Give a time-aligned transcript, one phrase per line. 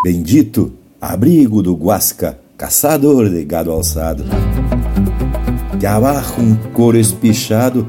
[0.00, 4.22] Bendito, abrigo do Guasca, caçador de gado alçado.
[5.78, 7.84] Que abarra um couro espichado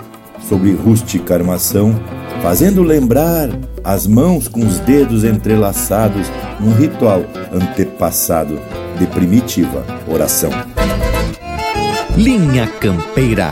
[0.47, 1.93] sobre rústica armação,
[2.41, 3.49] fazendo lembrar
[3.83, 6.27] as mãos com os dedos entrelaçados
[6.59, 8.59] num ritual antepassado
[8.97, 10.49] de primitiva oração.
[12.17, 13.51] Linha Campeira.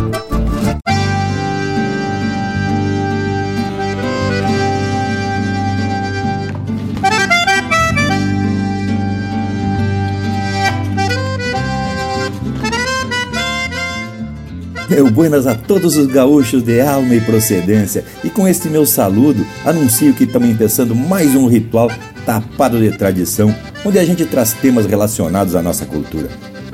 [14.91, 18.03] Meu buenas a todos os gaúchos de alma e procedência.
[18.25, 21.89] E com este meu saludo, anuncio que estamos começando mais um ritual
[22.25, 26.27] tapado de tradição, onde a gente traz temas relacionados à nossa cultura.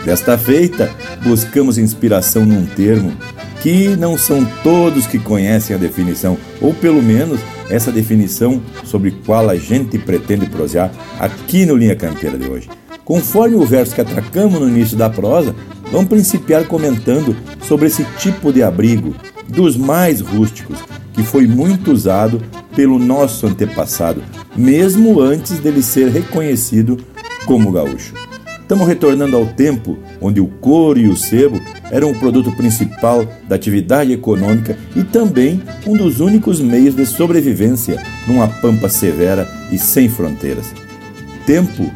[0.04, 0.90] Desta feita,
[1.24, 3.14] buscamos inspiração num termo
[3.62, 7.40] que não são todos que conhecem a definição, ou pelo menos
[7.70, 12.68] essa definição sobre qual a gente pretende prosear aqui no Linha Campeira de hoje.
[13.06, 15.56] Conforme o verso que atracamos no início da prosa,
[15.92, 17.36] vamos principiar comentando
[17.68, 19.16] sobre esse tipo de abrigo,
[19.48, 20.78] dos mais rústicos,
[21.14, 22.42] que foi muito usado
[22.76, 24.22] pelo nosso antepassado,
[24.56, 26.98] mesmo antes dele ser reconhecido
[27.46, 28.14] como gaúcho.
[28.68, 31.58] Estamos retornando ao tempo onde o couro e o sebo
[31.90, 38.04] eram o produto principal da atividade econômica e também um dos únicos meios de sobrevivência
[38.28, 40.74] numa pampa severa e sem fronteiras.
[41.46, 41.90] Tempo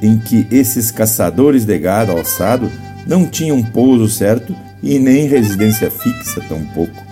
[0.00, 2.70] em que esses caçadores de gado alçado
[3.06, 7.02] não tinham pouso certo e nem residência fixa tampouco.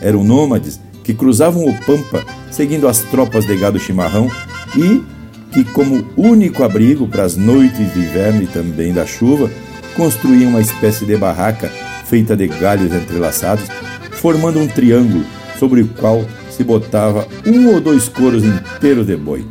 [0.00, 4.30] Eram nômades que cruzavam o Pampa seguindo as tropas de gado chimarrão
[4.76, 5.02] e
[5.52, 9.50] que, como único abrigo para as noites de inverno e também da chuva,
[9.96, 11.68] construíam uma espécie de barraca
[12.04, 13.64] feita de galhos entrelaçados,
[14.12, 15.24] formando um triângulo
[15.58, 19.46] sobre o qual se botava um ou dois coros inteiros de boi.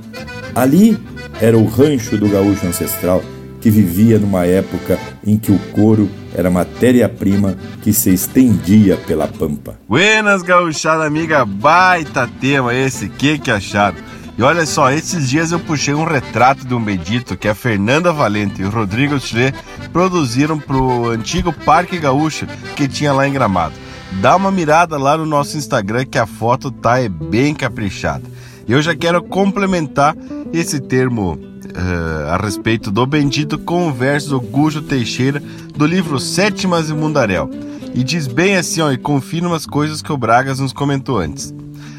[0.56, 0.98] Ali
[1.42, 3.24] era o rancho do gaúcho ancestral,
[3.60, 9.80] que vivia numa época em que o couro era matéria-prima que se estendia pela pampa.
[9.88, 13.98] Buenas, gauchada amiga, baita tema esse, que que acharam?
[14.38, 18.14] E olha só, esses dias eu puxei um retrato de um bendito que a Fernanda
[18.14, 19.54] Valente e o Rodrigo Tchê
[19.92, 23.76] produziram pro antigo Parque Gaúcho que tinha lá em Gramado.
[24.22, 28.24] Dá uma mirada lá no nosso Instagram que a foto tá é bem caprichada.
[28.66, 30.16] Eu já quero complementar
[30.54, 31.38] esse termo
[31.80, 35.42] uh, a respeito do bendito com o verso do Gujo Teixeira
[35.76, 37.50] do livro Sétimas e Mundaréu.
[37.94, 41.54] E diz bem assim, ó, e confirma as coisas que o Bragas nos comentou antes.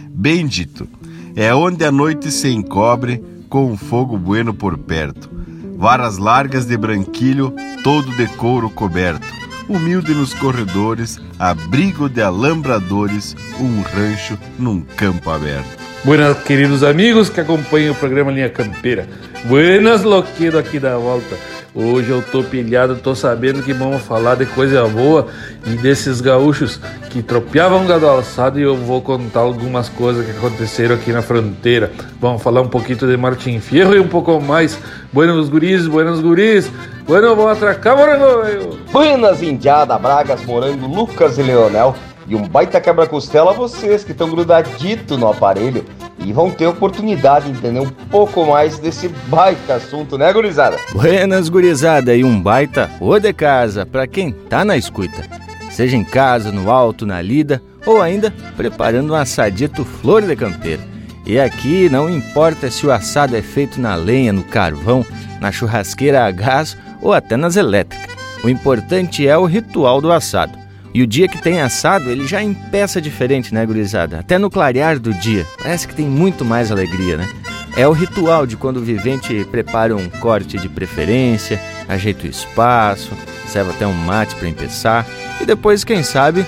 [0.09, 0.87] Bendito
[1.35, 5.31] é onde a noite se encobre com um fogo bueno por perto.
[5.77, 9.40] Varas largas de branquilho, todo de couro coberto.
[9.71, 15.79] Humilde nos corredores, abrigo de alambradores, um rancho num campo aberto.
[16.03, 19.09] Buenas, queridos amigos que acompanham o programa Linha Campeira.
[19.45, 21.37] Buenas, loqueiro aqui da volta.
[21.73, 25.29] Hoje eu tô pilhado, tô sabendo que vamos falar de coisa boa
[25.65, 30.97] e desses gaúchos que tropeavam gado alçado e eu vou contar algumas coisas que aconteceram
[30.97, 31.93] aqui na fronteira.
[32.21, 34.77] Vamos falar um pouquinho de Martin Fierro e um pouco mais.
[35.13, 36.69] Buenos guris, buenos guris.
[37.07, 38.77] Bueno, vamos atracar, morango.
[38.91, 41.95] Buenas, indiada, Bragas, morango, Lucas e Leonel
[42.27, 45.85] e um baita quebra-costela a vocês que estão grudadito no aparelho
[46.25, 50.77] e vão ter oportunidade de entender um pouco mais desse baita assunto, né, gurizada?
[50.93, 55.25] Buenas, gurizada, e um baita o de casa para quem tá na escuta.
[55.71, 60.83] Seja em casa, no alto, na lida ou ainda preparando um assadito flor de campeira.
[61.27, 65.05] E aqui não importa se o assado é feito na lenha, no carvão,
[65.41, 68.11] na churrasqueira a gás ou até nas elétricas.
[68.43, 70.60] O importante é o ritual do assado.
[70.93, 74.19] E o dia que tem assado, ele já empeça diferente, né, gurizada?
[74.19, 75.47] Até no clarear do dia.
[75.59, 77.29] Parece que tem muito mais alegria, né?
[77.77, 83.13] É o ritual de quando o vivente prepara um corte de preferência, ajeita o espaço,
[83.47, 85.07] serve até um mate para empeçar
[85.41, 86.45] e depois, quem sabe,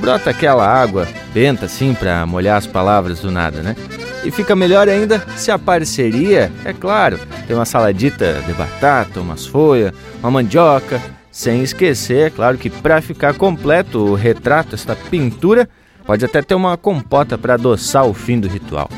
[0.00, 3.76] brota aquela água benta assim para molhar as palavras do nada, né?
[4.24, 9.46] E fica melhor ainda se a parceria, é claro, tem uma saladita de batata, umas
[9.46, 11.00] folhas, uma mandioca,
[11.32, 15.66] sem esquecer, é claro que para ficar completo o retrato, esta pintura,
[16.04, 18.90] pode até ter uma compota para adoçar o fim do ritual.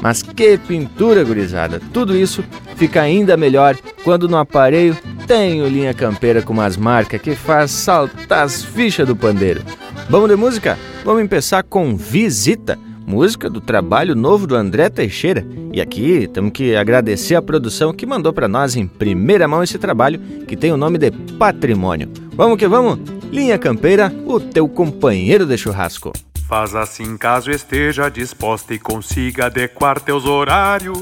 [0.00, 1.80] Mas que pintura, gurizada!
[1.92, 2.42] Tudo isso
[2.74, 4.96] fica ainda melhor quando no aparelho
[5.28, 9.62] tem o linha campeira com umas marcas que faz saltar as fichas do pandeiro.
[10.08, 10.76] Vamos de música?
[11.04, 15.46] Vamos começar com Visita, música do trabalho novo do André Teixeira.
[15.72, 19.78] E aqui temos que agradecer a produção que mandou para nós em primeira mão esse
[19.78, 22.08] trabalho que tem o nome de Patrimônio.
[22.34, 22.98] Vamos que vamos?
[23.30, 26.12] Linha Campeira, o teu companheiro de churrasco.
[26.48, 30.98] Faz assim caso esteja disposta e consiga adequar teus horários.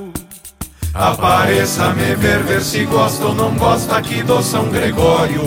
[0.94, 5.42] Apareça me ver, ver se gosta ou não gosta aqui do São Gregório.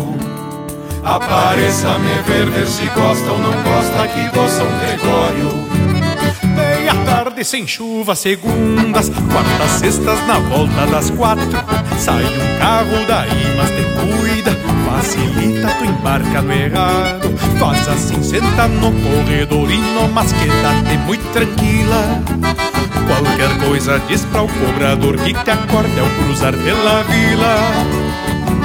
[1.03, 5.72] Apareça me ver, ver se gosta ou não gosta aqui do São Gregório.
[7.43, 11.45] Sem chuva, segundas, quartas, sextas na volta das quatro.
[11.99, 17.37] Sai um carro daí, mas te cuida, facilita tu embarca no errado.
[17.59, 22.23] Faz assim, senta no corredorino, mas queda-te muito tranquila.
[23.07, 27.57] Qualquer coisa diz para o cobrador que te acorde ao cruzar pela vila.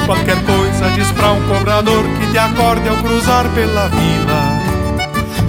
[0.06, 4.57] Qualquer coisa diz para um cobrador que te acorde ao cruzar pela vila.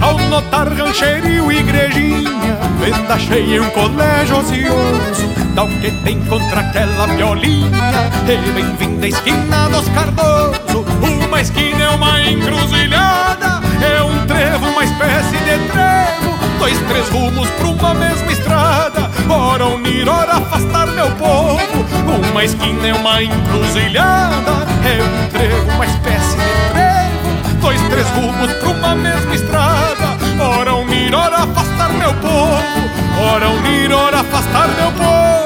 [0.00, 6.60] Ao notar rancherio e igrejinha, venda cheia em um colégio ocioso, o que tem contra
[6.60, 10.84] aquela violinha, e bem-vinda esquina dos Cardoso.
[11.26, 17.48] Uma esquina é uma encruzilhada, é um trevo, uma espécie de trevo, dois, três rumos
[17.50, 21.60] pra uma mesma estrada, ora unir, ora afastar meu povo.
[22.30, 28.52] Uma esquina é uma encruzilhada, é um trevo, uma espécie de trevo, dois, três rumos
[28.54, 29.69] pra uma mesma estrada,
[31.10, 32.62] unir, ora afastar meu povo,
[33.20, 35.40] ora unir, ora afastar meu povo.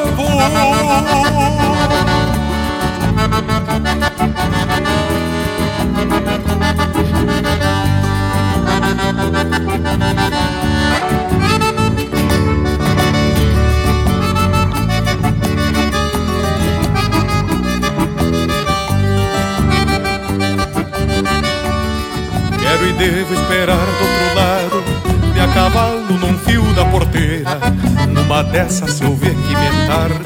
[22.60, 24.93] Quero e devo esperar do outro lado
[25.54, 27.58] cavalo num fio da porteira.
[28.08, 30.24] Numa dessas eu ver que me tardo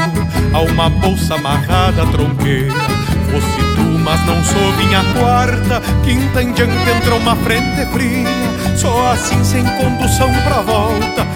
[0.53, 2.75] A uma bolsa amarrada à tronqueira.
[3.31, 8.27] Fosse tu, mas não sou minha quarta Quinta em diante entra uma frente fria.
[8.75, 11.27] Só assim sem condução pra volta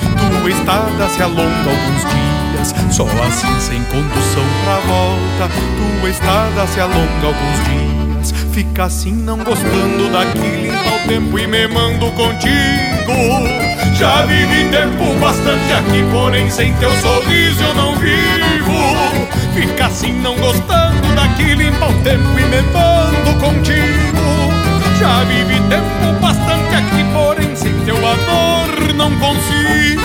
[0.40, 2.74] Tua estada se alonga alguns dias.
[2.90, 5.54] Só assim sem condução pra volta
[6.00, 8.32] Tua estada se alonga alguns dias.
[8.52, 13.71] Fica assim não gostando daqui Limpa o tempo e me mando contigo
[14.02, 19.28] Já vivi tempo bastante aqui Porém sem teu sorriso eu não vivo.
[19.54, 24.50] Fica assim não gostando daqui Limpa o tempo e me mando contigo.
[24.98, 30.02] Já vivi tempo bastante aqui Porém sem teu amor não consigo.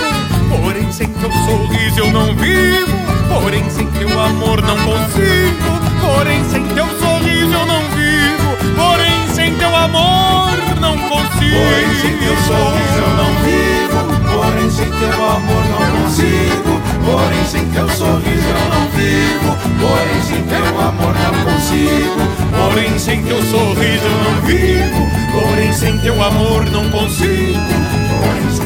[0.61, 2.95] Porém sem teu sorriso eu não vivo.
[3.33, 5.81] Porém sem teu amor não consigo.
[6.05, 8.75] Porém sem teu sorriso eu não vivo.
[8.75, 13.99] Porém sem teu amor não consigo Porém sem teu sorriso eu não vivo
[14.31, 20.43] Porém sem teu amor não consigo Porém sem teu sorriso eu não vivo Porém sem
[20.43, 22.21] teu amor não consigo
[22.55, 25.01] Porém sem teu sorriso eu não vivo
[25.31, 28.07] Porém sem teu amor não consigo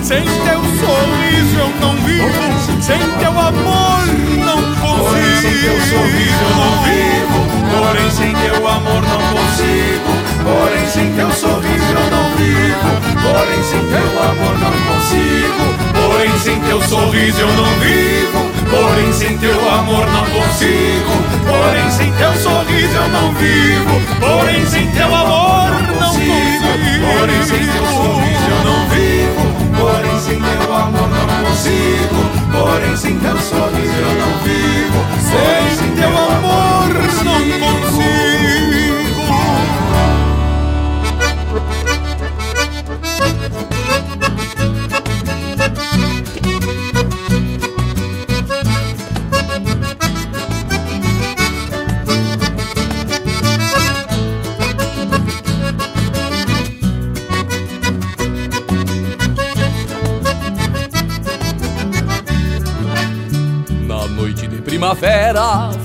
[0.03, 4.05] sem teu sorriso eu não vivo, sem teu amor
[4.45, 4.99] não consigo.
[4.99, 7.39] Porém sem teu sorriso eu não vivo,
[7.71, 10.11] porém sem teu amor não consigo.
[10.43, 11.80] Porém sem teu sorriso
[13.21, 15.81] porém sem teu amor não consigo.
[15.93, 21.13] Porém sem teu sorriso eu não vivo, porém sem teu amor não consigo.
[21.45, 26.67] Porém sem teu sorriso eu não vivo, porém sem teu amor não consigo.
[27.17, 29.61] Porém sem teu sorriso eu não vivo.
[29.81, 32.21] Porém sem teu amor não consigo
[32.51, 34.99] Porém sem teu sorriso eu não vivo
[35.31, 36.93] Porém sem teu amor
[37.23, 37.80] não consigo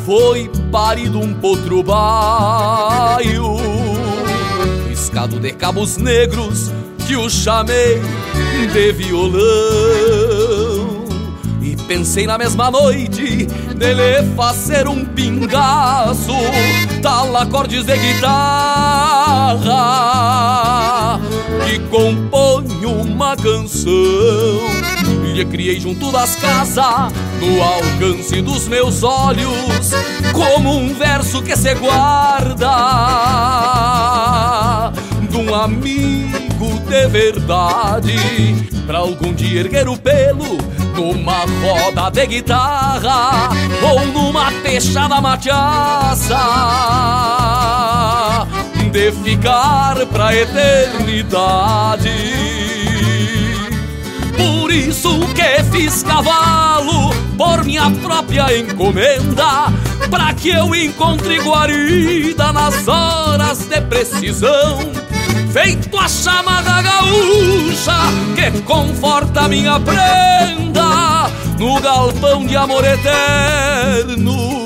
[0.04, 3.56] foi parido um potro baio
[4.88, 6.72] Riscado de cabos negros
[7.06, 8.00] que o chamei
[8.72, 9.36] de violão.
[11.62, 13.46] E pensei na mesma noite
[13.76, 16.32] nele fazer um pingaço
[17.02, 18.30] Tal acordes de guitarra
[21.64, 24.95] Que compõe uma canção
[25.38, 29.90] E criei junto das casas no alcance dos meus olhos,
[30.32, 32.70] como um verso que se guarda
[35.28, 38.16] de um amigo de verdade.
[38.86, 40.56] Pra algum dia erguer o pelo
[40.94, 43.50] Numa roda de guitarra
[43.82, 46.38] Ou numa peixada machaça
[48.92, 52.06] De ficar pra eternidade
[54.66, 59.72] Por isso que fiz cavalo Por minha própria encomenda
[60.10, 64.80] Pra que eu encontre guarida nas horas de precisão.
[65.52, 67.92] Feito a chama da gaúcha
[68.34, 71.30] que conforta minha prenda
[71.60, 74.56] No galpão de amor eterno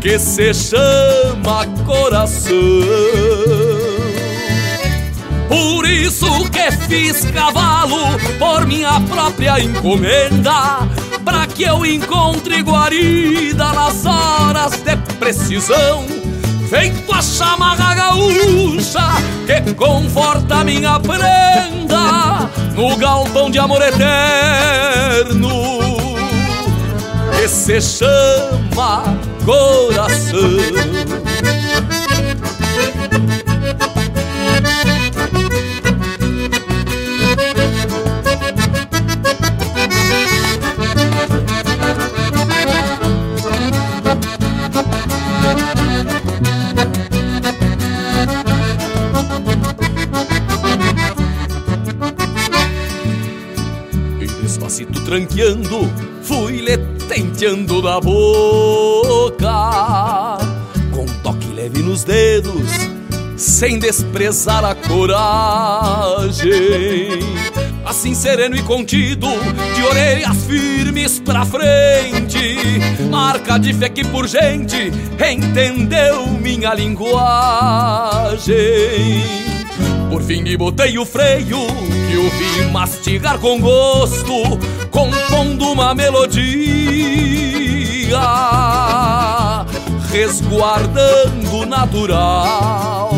[0.00, 2.50] que se chama coração
[5.50, 10.88] por isso que fiz cavalo por minha própria encomenda
[11.24, 16.06] Pra que eu encontre guarida nas horas de precisão.
[16.68, 19.00] Feito a chamarra gaúcha
[19.44, 25.50] que conforta minha prenda No galpão de amor eterno.
[27.36, 29.02] Que se chama
[29.44, 31.09] coração
[56.22, 56.76] fui lhe
[57.08, 59.38] tenteando da boca,
[60.92, 62.70] com toque leve nos dedos,
[63.36, 66.50] sem desprezar a coragem.
[67.86, 69.26] Assim sereno e contido,
[69.74, 72.58] de orelhas firmes pra frente,
[73.10, 78.50] marca de fé que por gente entendeu minha linguagem.
[80.10, 81.66] Por fim me botei o freio
[82.10, 84.32] que o vi mastigar com gosto,
[84.90, 86.50] compondo uma melodia,
[90.10, 93.10] resguardando o natural.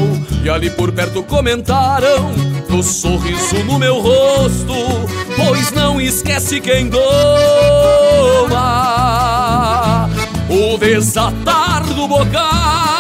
[0.45, 2.33] E ali por perto comentaram
[2.69, 4.75] no sorriso no meu rosto,
[5.37, 7.03] pois não esquece quem doma
[10.49, 12.93] o desatar do bocal.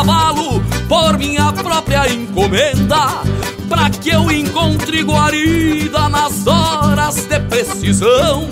[0.00, 3.22] cavalo por minha própria encomenda,
[3.70, 8.48] pra que eu encontre guarida nas horas de precisão.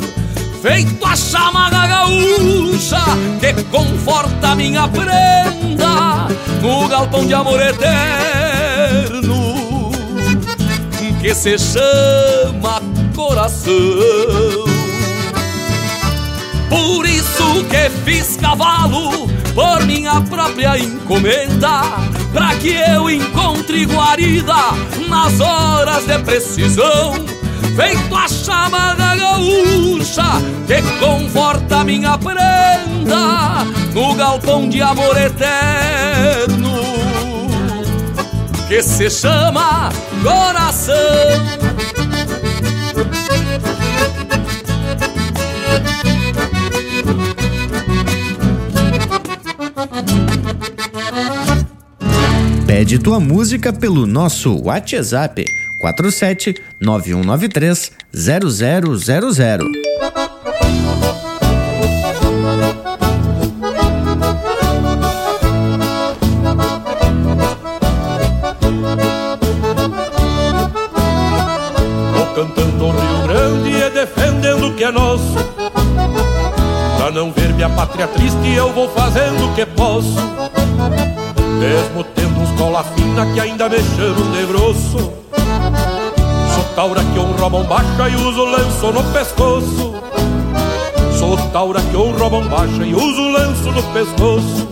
[0.63, 3.01] Feito a chama da gaúcha
[3.41, 6.29] que conforta minha prenda
[6.63, 8.29] no galpão de amor eterno
[11.21, 12.81] que se chama
[13.15, 13.75] coração.
[16.69, 19.28] Por isso que fiz cavalo
[19.59, 21.83] por minha própria encomenda,
[22.33, 24.55] pra que eu encontre guarida
[25.09, 27.15] nas horas de precisão.
[27.75, 30.23] Feito a chama da gaúcha
[30.65, 36.79] que conforta minha prenda no galpão de amor eterno
[38.69, 39.89] que se chama
[40.23, 40.95] coração.
[52.79, 55.45] Pede tua música pelo nosso WhatsApp
[55.81, 59.67] 47 9193 0000.
[72.37, 75.35] cantando o Rio Grande e defendendo o que é nosso.
[76.97, 80.15] Pra não ver minha pátria triste, eu vou fazendo o que posso.
[81.59, 82.05] Mesmo
[82.59, 84.99] cola fina que ainda me chamam de grosso.
[86.55, 89.95] Sou taura que honra bombacha e uso lenço no pescoço.
[91.17, 94.69] Sou taura que honra bombacha e uso lenço no pescoço.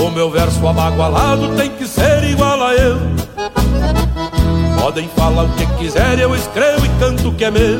[0.00, 3.17] O meu verso abagualado tem que ser igual a eu
[4.88, 7.78] Podem falar o que quiser, eu escrevo e canto o que é meu.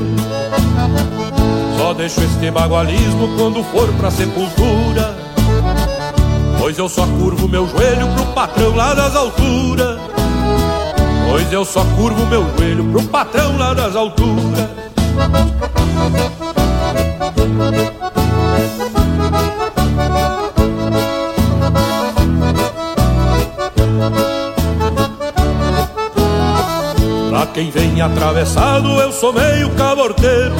[1.78, 5.16] Só deixo este bagualismo quando for pra sepultura.
[6.58, 9.98] Pois eu só curvo meu joelho pro patrão lá das alturas.
[11.30, 14.68] Pois eu só curvo meu joelho pro patrão lá das alturas.
[27.98, 30.54] Vem atravessado eu sou meio caborteiro.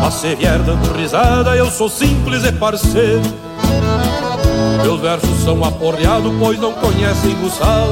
[0.00, 3.22] Mas se vier dando risada eu sou simples e parceiro.
[4.82, 7.88] Meus versos são aporreados pois não conhecem o sal.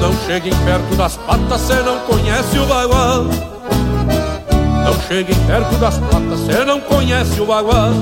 [0.00, 3.24] Não cheguem perto das patas se não conhece o bagual.
[4.84, 7.92] Não cheguem perto das patas se não conhece o bagual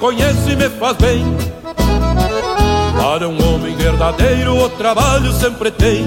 [0.00, 1.22] conheço e me faz bem.
[2.96, 6.04] Para um homem verdadeiro, o trabalho sempre tem.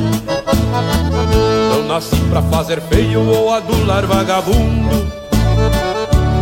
[1.70, 5.14] Não nasci pra fazer feio ou adular vagabundo.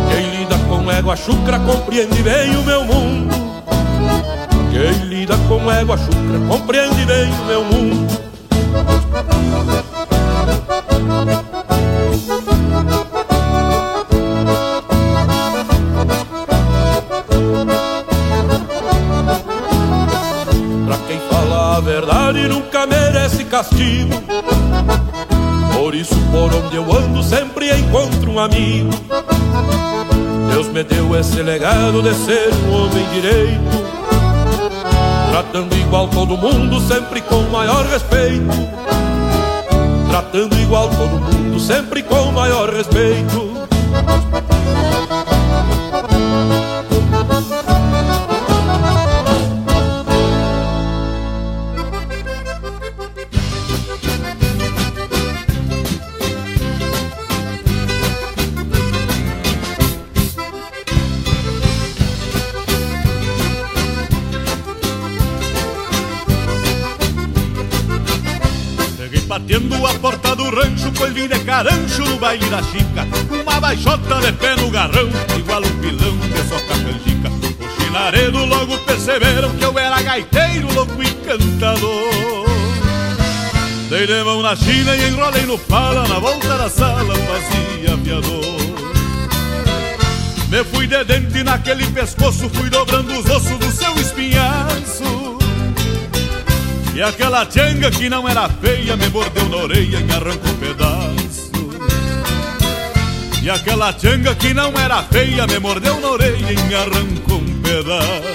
[0.08, 3.34] Quem lida com égua chucra compreende bem o meu mundo.
[4.72, 8.22] Quem lida com égua chucra compreende bem o meu mundo.
[23.52, 24.14] Castigo.
[25.74, 28.88] Por isso, por onde eu ando, sempre encontro um amigo.
[30.50, 33.60] Deus me deu esse legado de ser um homem direito,
[35.30, 38.72] tratando igual todo mundo, sempre com maior respeito.
[40.08, 43.52] Tratando igual todo mundo, sempre com maior respeito.
[71.28, 73.06] De carancho no baile da chica.
[73.42, 77.30] Uma baixota de pé no garrão, igual um pilão de soca canjica.
[77.30, 82.12] O chinaredo logo perceberam que eu era gaiteiro, louco e cantador
[83.92, 88.56] Dei de mão na china e enrolei no pala Na volta da sala fazia aviador
[90.48, 95.31] Me fui de dente naquele pescoço Fui dobrando os ossos do seu espinhaço
[96.94, 100.56] e aquela tchanga que não era feia me mordeu na orelha e me arrancou um
[100.56, 101.52] pedaço.
[103.42, 107.62] E aquela tchanga que não era feia me mordeu na orelha e me arrancou um
[107.62, 108.31] pedaço.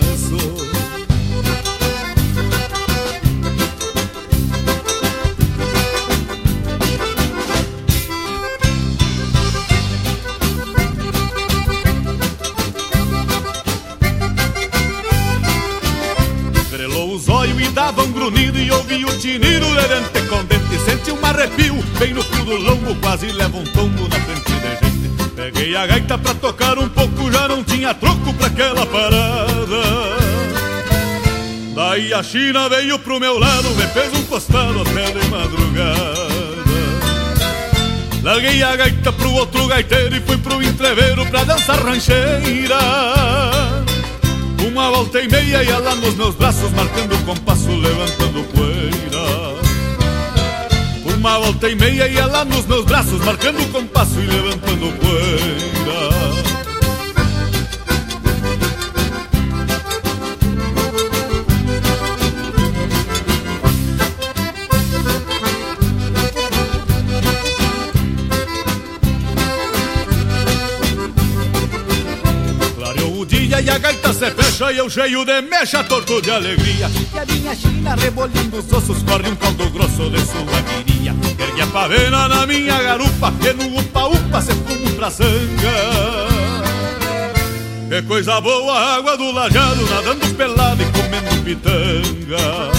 [18.36, 21.76] E ouvi o tinido de dente com dente Senti um arrepio.
[21.98, 25.32] Bem no fio do lombo, quase leva um tombo na frente da gente.
[25.34, 30.28] Peguei a gaita pra tocar um pouco, já não tinha troco pra aquela parada.
[31.74, 36.28] Daí a China veio pro meu lado, me fez um costado até de madrugada.
[38.24, 42.78] Larguei a gaita pro outro gaiteiro e fui pro entreveiro pra dançar rancheira.
[44.68, 49.58] Uma volta e meia e ela nos meus braços Marcando o compasso, levantando poeira.
[51.17, 56.16] Uma volta e meia e ela nos meus braços Marcando o compasso e levantando poeira
[74.58, 76.89] fecha e eu cheio de mecha, torto de alegria.
[77.13, 81.15] E a minha china rebolindo os ossos, corre um caldo grosso de sua guiria.
[81.38, 86.28] Ergue a pavena na minha garupa, que no upa-upa se fumo pra sanga.
[87.89, 92.72] Que coisa boa a água do lajado, nadando pelado e comendo pitanga.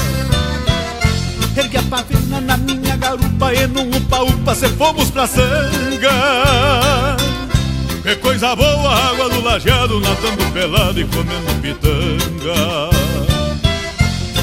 [1.57, 7.18] Ergue a pavena na minha garupa e no upa-upa se fomos pra sanga.
[8.09, 12.89] Que coisa boa, água do lajeado, nadando pelado e comendo pitanga.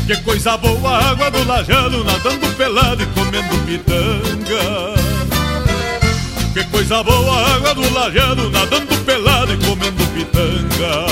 [0.05, 4.93] Que coisa boa, água do lajeado, nadando pelado e comendo pitanga.
[6.53, 11.05] Que coisa boa, água do lajeado, nadando pelado e comendo pitanga.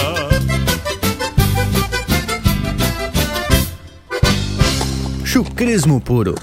[5.26, 6.36] Chucrismo puro.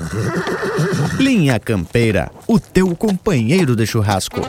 [1.21, 4.41] Linha Campeira, o teu companheiro de churrasco.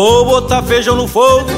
[0.00, 1.50] Bota feijão no fogo,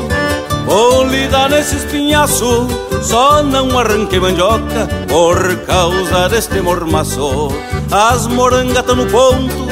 [0.67, 2.67] vou lidar nesse espinhaço.
[3.01, 7.53] Só não arranquei mandioca por causa deste mormaço.
[7.89, 9.69] As morangas tão no ponto,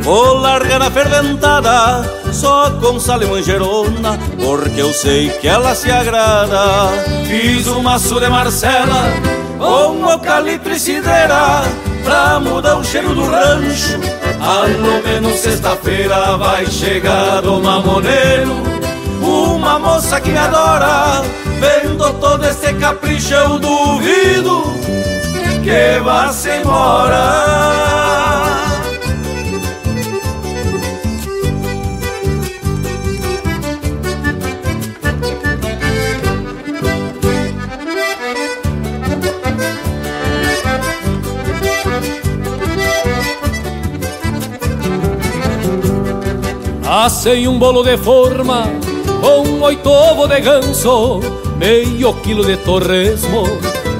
[0.00, 2.10] vou largar na ferventada.
[2.32, 6.88] Só com sal e manjerona, porque eu sei que ela se agrada.
[7.26, 9.12] Fiz um maço de Marcela,
[9.58, 11.62] com eucalipto e cideira,
[12.02, 14.00] pra mudar o cheiro do rancho.
[14.40, 18.76] Ao menos sexta-feira vai chegar o mamoneiro
[19.22, 21.22] uma moça que me adora
[21.58, 24.62] Vendo todo esse capricho eu duvido
[25.64, 27.95] Que vá-se embora
[46.96, 48.70] Assei um bolo de forma
[49.20, 51.20] com oito ovos de ganso,
[51.58, 53.42] meio quilo de torresmo,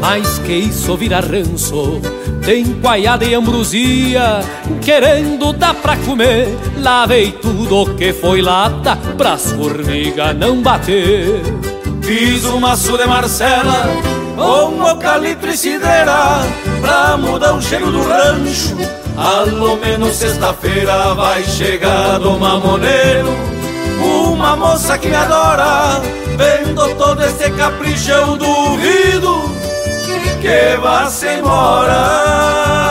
[0.01, 2.01] mais que isso vira ranço.
[2.43, 4.41] Tem coaiada e ambrosia,
[4.81, 6.49] querendo dar pra comer.
[6.79, 11.43] Lavei tudo que foi lata, pras formigas não bater.
[12.01, 13.91] Fiz um maço de Marcela,
[14.35, 16.41] com eucalipto e cideira,
[16.81, 18.75] pra mudar o cheiro do rancho.
[19.17, 23.29] Ao menos sexta-feira vai chegar do mamoneiro
[24.01, 26.01] uma moça que me adora
[26.37, 29.51] Vendo todo esse capricho eu duvido
[30.41, 32.86] Que vá-se embora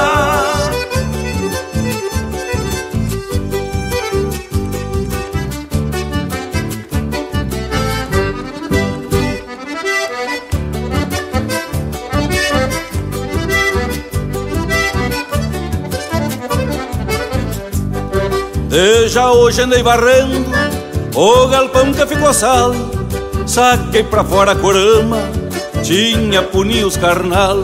[19.07, 20.45] Já hoje andei varrendo
[21.15, 22.73] o galpão que ficou sal.
[23.45, 25.19] Saquei pra fora a corama
[25.83, 27.57] Tinha punios carnal.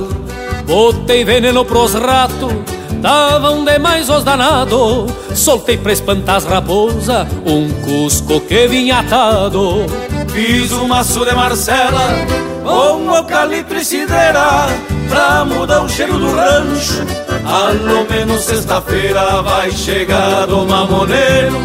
[0.66, 2.54] Botei veneno pros ratos
[3.02, 9.86] Davam demais os danado Soltei pra espantar as raposa Um cusco que vinha atado.
[10.32, 14.68] Fiz um maço de Marcela Com eucalipto e cideira
[15.10, 17.06] Pra mudar o cheiro do rancho.
[17.46, 21.58] Ao menos sexta-feira vai chegar o mamoneiro.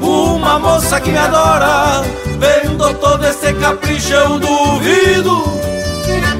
[0.00, 2.02] Uma moça que me adora
[2.38, 5.42] Vendo todo esse capricho eu duvido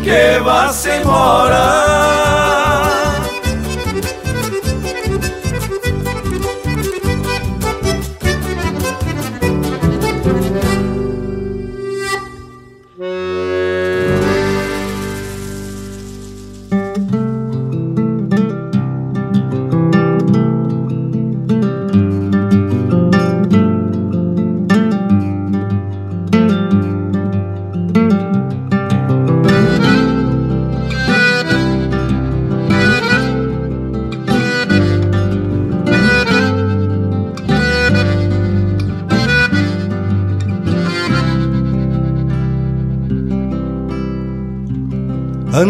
[0.05, 2.66] Que vá-se embora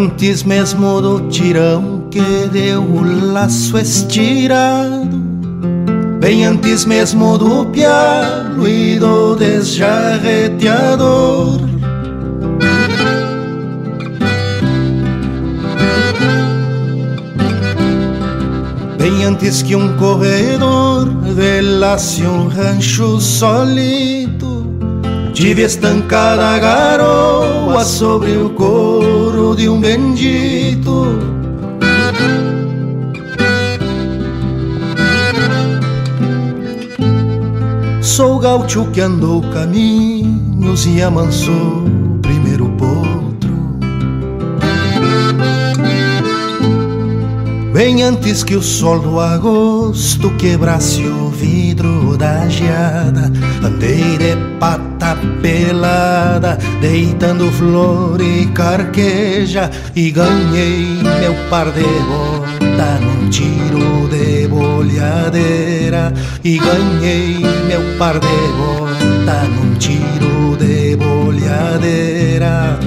[0.07, 5.19] Antes mesmo do tirão que deu o laço estirado.
[6.17, 11.59] Bem antes mesmo do pialo e do desjarreteador.
[18.97, 24.47] Bem antes que um corredor velasse um rancho solito
[25.37, 29.16] Tive estancada a garoa sobre o couro
[29.57, 31.05] de um bendito.
[38.01, 41.83] Sou gaúcho que andou caminhos e amansou
[42.21, 43.57] primeiro potro.
[47.73, 53.31] Bem antes que o sol do agosto quebrasse o vidro da geada,
[53.63, 54.86] andei de pata
[55.41, 66.13] pelada, deitando flor e carqueja, e ganhei meu par de bota num tiro de bolhadeira,
[66.43, 72.86] e ganhei meu par de bota num tiro de bolhadeira.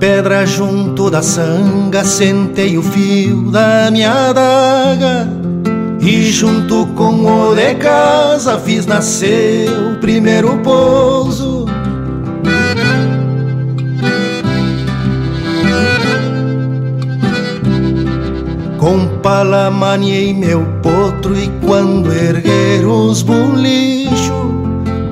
[0.00, 5.28] Pedra junto da sanga sentei o fio da minha adaga
[6.00, 11.66] e junto com o de casa fiz nascer o primeiro pouso.
[18.78, 23.99] Com pala maniei meu potro e quando erguer os bolichos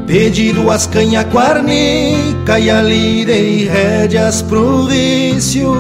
[0.09, 5.75] Pedi duas canha quarnica e ali dei rédeas pro vício.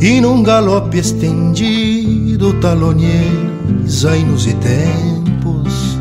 [0.00, 3.28] E num galope estendido talonhei
[3.86, 5.98] zainos e tempos.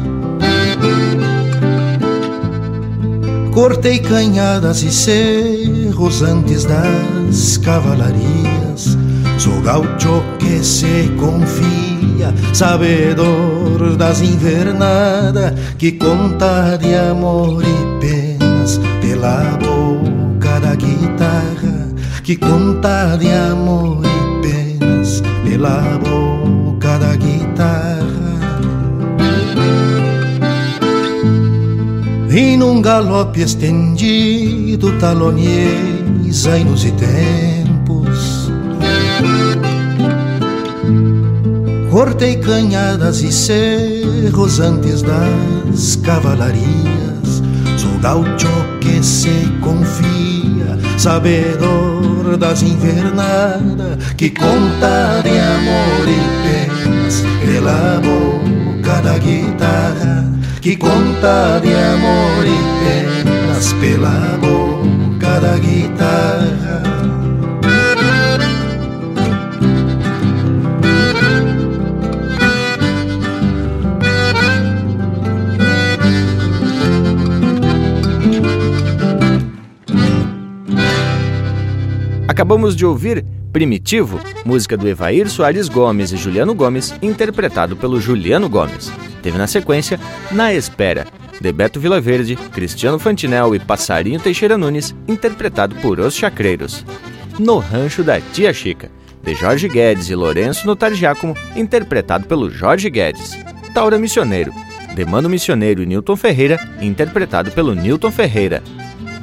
[3.54, 8.59] Cortei canhadas e cerros antes das cavalarias
[9.40, 19.58] Sou gaucho que se confia, sabedor das invernadas, que conta de amor e penas pela
[19.58, 21.88] boca da guitarra,
[22.22, 28.10] que conta de amor e penas pela boca da guitarra.
[32.30, 36.84] E num galope estendido talonhei zainos
[42.00, 47.44] Cortei canhadas e cerros antes das cavalarias.
[47.76, 48.48] Sou gaucho
[48.80, 59.18] que se confia, sabedor das invernadas, que conta de amor e penas pela boca da
[59.18, 60.26] guitarra,
[60.62, 66.89] que conta de amor e penas pela boca da guitarra.
[82.40, 88.48] Acabamos de ouvir Primitivo, música do Evair Soares Gomes e Juliano Gomes, interpretado pelo Juliano
[88.48, 88.90] Gomes.
[89.22, 90.00] Teve na sequência
[90.32, 91.06] Na Espera,
[91.42, 96.86] de Beto Vilaverde, Cristiano Fantinel e Passarinho Teixeira Nunes, interpretado por Os Chacreiros.
[97.38, 98.90] No Rancho da Tia Chica,
[99.22, 103.38] de Jorge Guedes e Lourenço Notar Giacomo, interpretado pelo Jorge Guedes.
[103.74, 104.54] Taura Missioneiro,
[104.96, 108.64] de Mano Missioneiro e Newton Ferreira, interpretado pelo Newton Ferreira.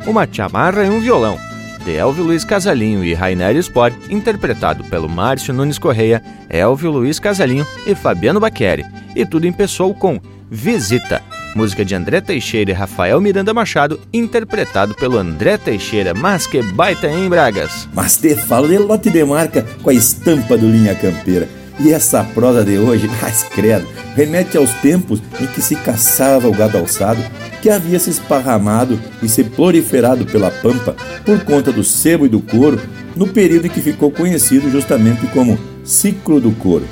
[0.07, 1.39] Uma chamarra e um violão,
[1.87, 6.21] de Elvio Luiz Casalinho e Rainer Sport, interpretado pelo Márcio Nunes Correia,
[6.51, 8.85] Elvio Luiz Casalinho e Fabiano Bacchieri.
[9.15, 10.21] E tudo empeçou com
[10.51, 11.23] Visita,
[11.55, 16.13] música de André Teixeira e Rafael Miranda Machado, interpretado pelo André Teixeira.
[16.13, 17.89] Mas que baita, em Bragas?
[17.95, 21.49] Mas te falo de lote de marca com a estampa do Linha Campeira.
[21.79, 26.53] E essa prosa de hoje, mas credo, remete aos tempos em que se caçava o
[26.53, 27.23] gado alçado,
[27.61, 32.41] que havia se esparramado e se proliferado pela pampa por conta do sebo e do
[32.41, 32.81] couro,
[33.15, 36.87] no período em que ficou conhecido justamente como ciclo do couro.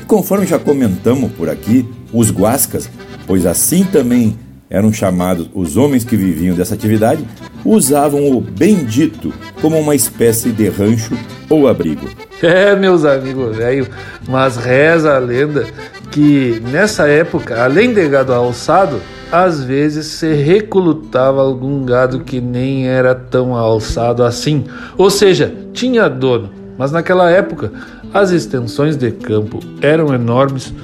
[0.00, 2.88] E conforme já comentamos por aqui, os guascas,
[3.26, 4.36] pois assim também
[4.72, 7.22] eram chamados os homens que viviam dessa atividade,
[7.62, 9.30] usavam o bendito
[9.60, 11.14] como uma espécie de rancho
[11.48, 12.08] ou abrigo.
[12.42, 13.86] É, meus amigos velho,
[14.28, 15.64] mas reza a lenda
[16.10, 22.88] que nessa época, além de gado alçado, às vezes se recrutava algum gado que nem
[22.88, 24.64] era tão alçado assim,
[24.98, 26.50] ou seja, tinha dono.
[26.76, 27.70] Mas naquela época,
[28.12, 30.74] as extensões de campo eram enormes,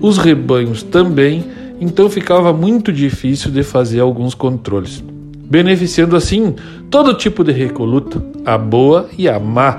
[0.00, 1.44] os rebanhos também,
[1.80, 5.02] então ficava muito difícil de fazer alguns controles
[5.50, 6.54] beneficiando assim
[6.88, 9.78] todo tipo de recoluta, a boa e a má.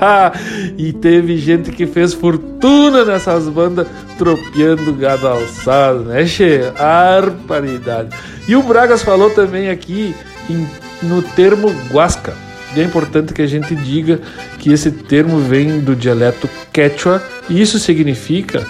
[0.78, 3.86] e teve gente que fez fortuna nessas bandas
[4.16, 6.72] tropeando gado alçado, né, che?
[6.78, 8.16] Arparidade.
[8.48, 10.14] E o Bragas falou também aqui
[10.48, 10.66] em,
[11.02, 12.34] no termo guasca.
[12.74, 14.20] E é importante que a gente diga
[14.58, 18.66] que esse termo vem do dialeto quechua e isso significa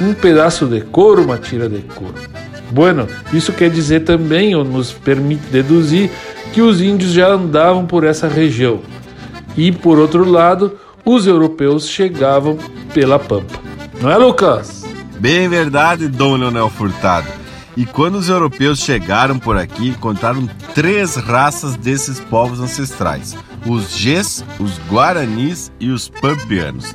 [0.00, 2.14] um pedaço de couro, uma tira de couro.
[2.70, 6.10] Bueno, isso quer dizer também, ou nos permite deduzir,
[6.52, 8.80] que os índios já andavam por essa região.
[9.56, 12.58] E, por outro lado, os europeus chegavam
[12.92, 13.60] pela pampa.
[14.00, 14.84] Não é, Lucas?
[15.18, 17.28] Bem verdade, Dom Leonel Furtado.
[17.76, 24.44] E quando os europeus chegaram por aqui, encontraram três raças desses povos ancestrais: os Gês,
[24.60, 26.94] os Guaranis e os Pampianos.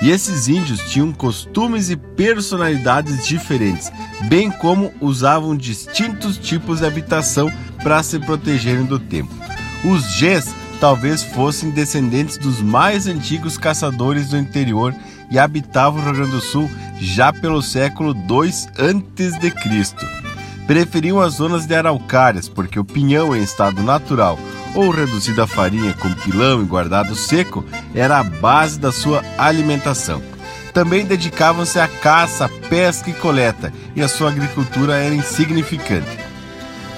[0.00, 3.90] E esses índios tinham costumes e personalidades diferentes,
[4.28, 7.50] bem como usavam distintos tipos de habitação
[7.82, 9.34] para se protegerem do tempo.
[9.84, 14.94] Os Gês talvez fossem descendentes dos mais antigos caçadores do interior
[15.30, 20.27] e habitavam o Rio Grande do Sul já pelo século II a.C.
[20.68, 24.38] preferiam as zonas de araucárias, porque o pinhão em estado natural
[24.74, 30.22] ou reduzido a farinha com pilão e guardado seco era a base da sua alimentação.
[30.74, 36.18] Também dedicavam-se à caça, pesca e coleta, e a sua agricultura era insignificante.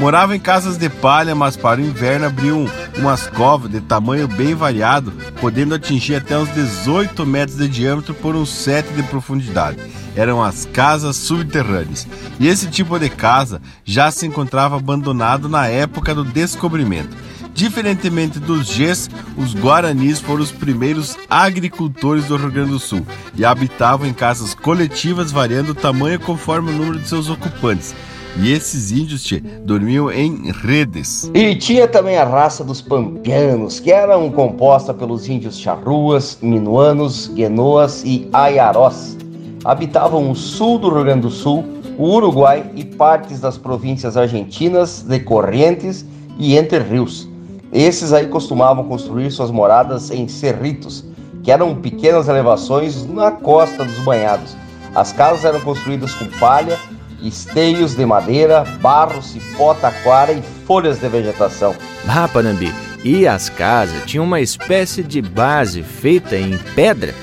[0.00, 2.66] Moravam em casas de palha, mas para o inverno abriam
[2.98, 8.36] umas covas de tamanho bem variado, podendo atingir até uns 18 metros de diâmetro por
[8.36, 9.78] uns 7 de profundidade.
[10.16, 12.06] Eram as casas subterrâneas.
[12.38, 17.16] E esse tipo de casa já se encontrava abandonado na época do descobrimento.
[17.54, 23.44] Diferentemente dos Gs, os Guaranis foram os primeiros agricultores do Rio Grande do Sul e
[23.44, 27.94] habitavam em casas coletivas variando o tamanho conforme o número de seus ocupantes.
[28.36, 31.30] E esses índios tchê, dormiam em redes.
[31.34, 38.02] E tinha também a raça dos pampianos, que eram composta pelos índios charruas, minuanos, guenoas
[38.04, 39.16] e aiarós.
[39.64, 41.64] Habitavam o sul do Rio Grande do Sul,
[41.98, 46.06] o Uruguai e partes das províncias argentinas de Corrientes
[46.38, 47.28] e Entre Rios.
[47.72, 51.04] Esses aí costumavam construir suas moradas em cerritos,
[51.42, 54.56] que eram pequenas elevações na costa dos banhados.
[54.94, 56.78] As casas eram construídas com palha
[57.22, 61.74] esteios de madeira, barro, cipó, taquara e folhas de vegetação.
[62.08, 62.72] Ah, Panambi,
[63.04, 67.14] e as casas tinham uma espécie de base feita em pedra.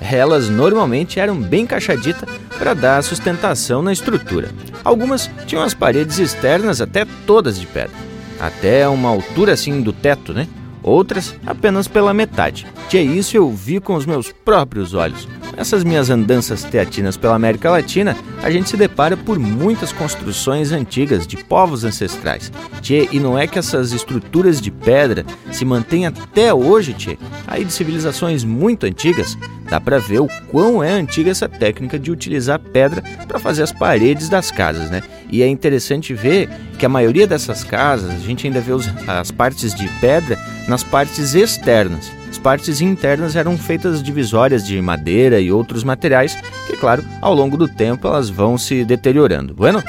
[0.00, 4.50] Elas normalmente eram bem encaixaditas para dar sustentação na estrutura.
[4.84, 7.96] Algumas tinham as paredes externas até todas de pedra,
[8.38, 10.46] até uma altura assim do teto, né?
[10.84, 12.66] Outras apenas pela metade.
[12.90, 15.26] Que isso eu vi com os meus próprios olhos.
[15.56, 21.26] Nessas minhas andanças teatinas pela América Latina, a gente se depara por muitas construções antigas
[21.26, 22.52] de povos ancestrais.
[22.82, 27.16] Tchê, e não é que essas estruturas de pedra se mantêm até hoje, tchê,
[27.46, 29.38] aí de civilizações muito antigas,
[29.70, 33.72] dá para ver o quão é antiga essa técnica de utilizar pedra para fazer as
[33.72, 35.02] paredes das casas, né?
[35.30, 39.30] E é interessante ver que a maioria dessas casas, a gente ainda vê os, as
[39.30, 42.10] partes de pedra nas partes externas
[42.44, 47.66] partes internas eram feitas divisórias de madeira e outros materiais que, claro, ao longo do
[47.66, 49.54] tempo elas vão se deteriorando.
[49.54, 49.82] Bueno,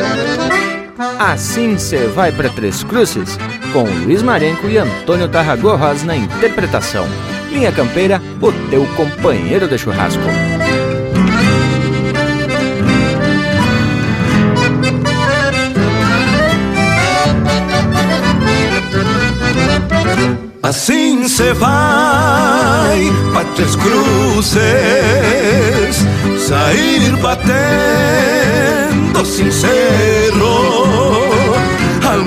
[1.18, 3.38] Assim cê vai para Três Cruzes,
[3.72, 7.08] com Luiz Marenco e Antônio Tarragorros na interpretação.
[7.50, 10.22] Linha Campeira, o teu companheiro de churrasco.
[20.62, 23.00] Assim se vai
[23.32, 24.60] para Três Cruzes,
[26.46, 27.50] sair batendo
[29.24, 30.09] sincero,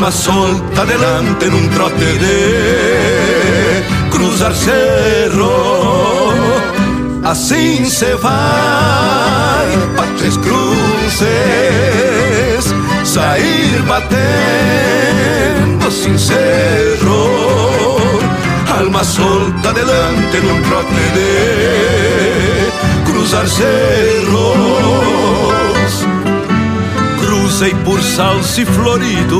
[0.03, 6.33] alma solta delante num trote de cruzar cerro.
[7.23, 11.23] Assim se vai para Três Cruzes,
[13.05, 17.31] sair batendo sincero,
[18.77, 21.31] alma solta delante num trote de
[23.09, 25.42] cruzar cerros.
[27.53, 29.39] Cruzei por salse florido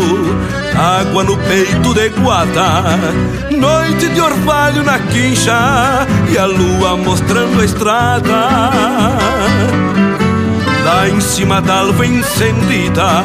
[0.78, 2.84] água no peito de guata,
[3.50, 8.50] noite de orvalho na quincha e a lua mostrando a estrada.
[10.86, 13.24] Lá em cima da alva incendida,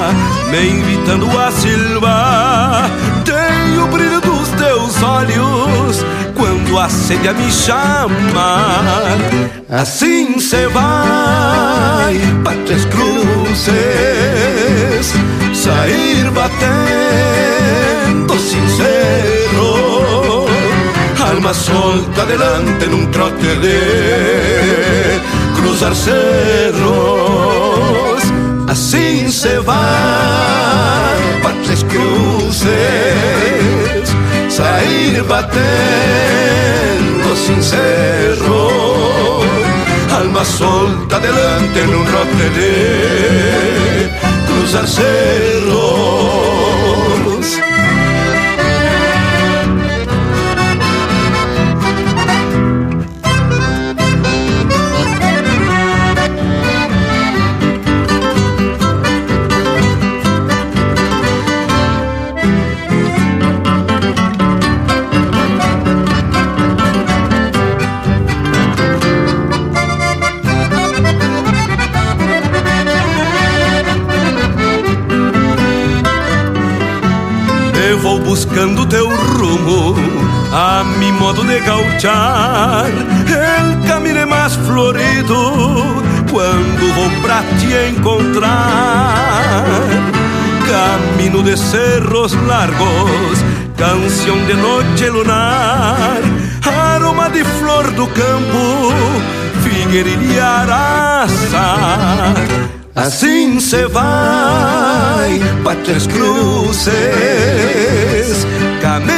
[0.50, 2.90] me invitando a silva,
[3.26, 6.02] tem o brilho dos teus olhos
[6.34, 8.62] quando a sede me chama.
[9.68, 12.84] Assim se vai para Três
[13.58, 15.10] Cruzes,
[15.52, 20.46] sair batendo sincero,
[21.20, 25.20] alma solta delante num trote de
[25.56, 28.22] cruzar cerros.
[28.68, 32.68] Assim se vai para Três Cruzes,
[34.48, 39.37] sair batendo sincero,
[40.18, 44.10] alma solta delante num trote de
[44.46, 46.67] cruzar cerros.
[81.44, 82.86] De gauchar.
[82.86, 89.64] El camino mais florido quando vou pra te encontrar.
[90.68, 93.44] Camino de cerros largos,
[93.76, 96.20] canção de noite lunar,
[96.64, 98.92] aroma de flor do campo,
[99.62, 102.34] figueirilha araça.
[102.94, 106.96] Assim se vai para Tres Cruces,
[108.82, 109.17] camino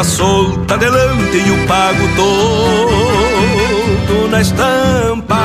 [0.00, 5.36] alma solta delante e o pago todo na estampa.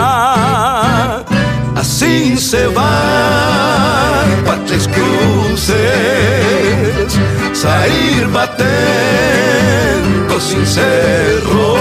[1.76, 5.76] Assim se vai para Tres Cruces,
[7.54, 11.76] sair batendo sincero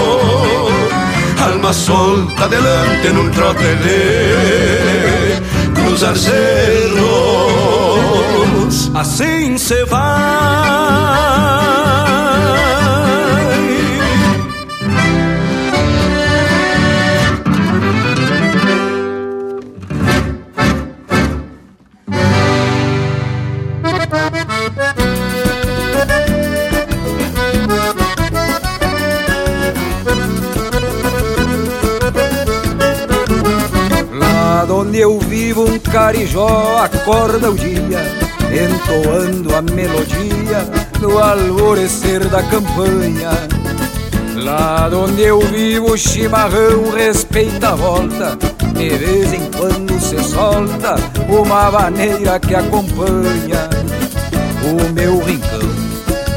[1.41, 5.41] alma solta delante en un trote de
[5.73, 7.05] cruzar cerros.
[8.93, 11.64] Así se va.
[36.05, 37.99] Carijó acorda o dia,
[38.53, 40.63] entoando a melodia
[41.01, 43.31] no alvorecer da campanha.
[44.35, 48.37] Lá onde eu vivo o chimarrão respeita a volta,
[48.75, 50.93] de vez em quando se solta
[51.27, 53.67] uma maneira que acompanha.
[54.61, 55.67] O meu rincão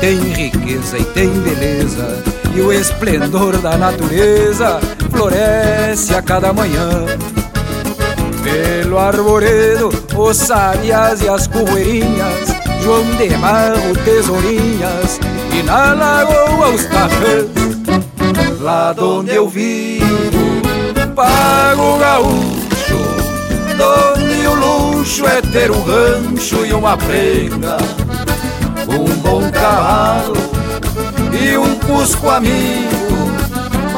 [0.00, 2.24] tem riqueza e tem beleza,
[2.56, 7.04] e o esplendor da natureza floresce a cada manhã.
[8.48, 12.48] Pelo arvoredo, os sabias e as correirinhas
[12.82, 15.20] João de Marro, tesourinhas
[15.52, 17.46] E na lagoa os tafãs
[18.58, 20.62] Lá onde eu vivo,
[21.14, 22.98] pago gaúcho
[23.76, 27.76] Donde o luxo é ter um rancho e uma prenda
[28.88, 30.32] Um bom cavalo
[31.38, 32.97] e um cusco amigo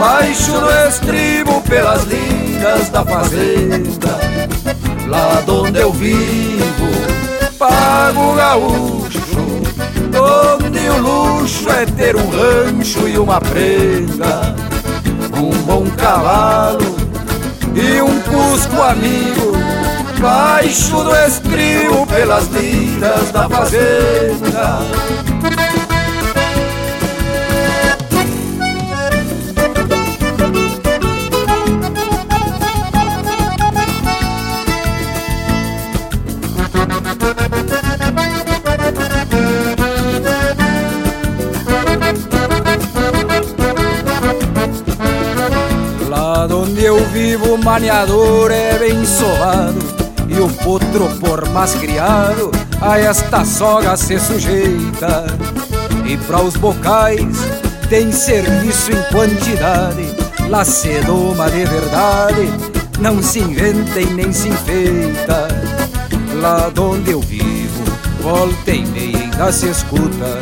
[0.01, 4.19] Baixo do estribo pelas linhas da fazenda
[5.07, 6.89] Lá onde eu vivo,
[7.59, 9.21] pago gaúcho
[10.09, 14.57] Onde o luxo é ter um rancho e uma prenda
[15.37, 16.97] Um bom cavalo
[17.75, 19.53] e um cusco amigo
[20.19, 24.81] Baixo do estribo pelas linhas da fazenda
[47.71, 49.79] maniador é bem sovado
[50.29, 52.51] E o potro por mais criado
[52.81, 55.27] a esta soga se sujeita.
[56.05, 57.37] E para os bocais
[57.89, 60.05] tem serviço em quantidade
[60.49, 62.53] Lá se doma de verdade,
[62.99, 65.47] não se inventa e nem se enfeita.
[66.41, 67.85] Lá onde eu vivo,
[68.21, 70.41] volta e meia ainda se escuta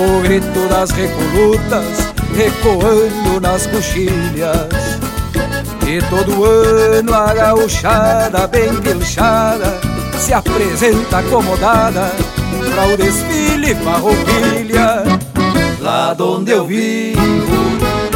[0.00, 4.81] O grito das recolutas ecoando nas coxilhas
[6.00, 9.80] todo ano a gauchada bem pilchada
[10.16, 12.10] Se apresenta acomodada
[12.74, 15.02] Pra o desfile farroupilha.
[15.80, 17.22] Lá onde eu vivo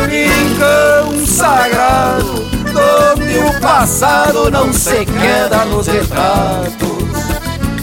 [0.09, 2.47] Rincão sagrado
[3.17, 6.77] Onde o passado não se queda nos retratos.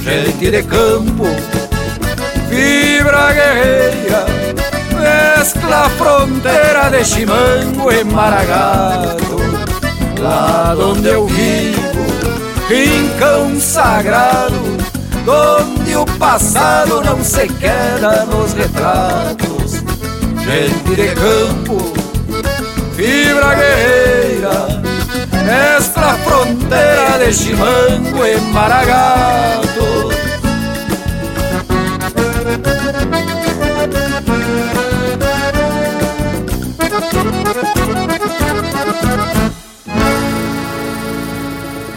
[0.02, 1.26] Gente de campo
[2.50, 4.26] Fibra guerreira
[5.00, 9.63] Mescla fronteira de chimango e maragato
[10.24, 12.06] lá onde eu vivo,
[12.70, 14.56] rincão sagrado,
[15.28, 19.84] onde o passado não se queda nos retratos.
[20.44, 21.94] Gente de campo,
[22.96, 24.82] fibra guerreira,
[25.78, 29.64] esta fronteira de chimango e maragato.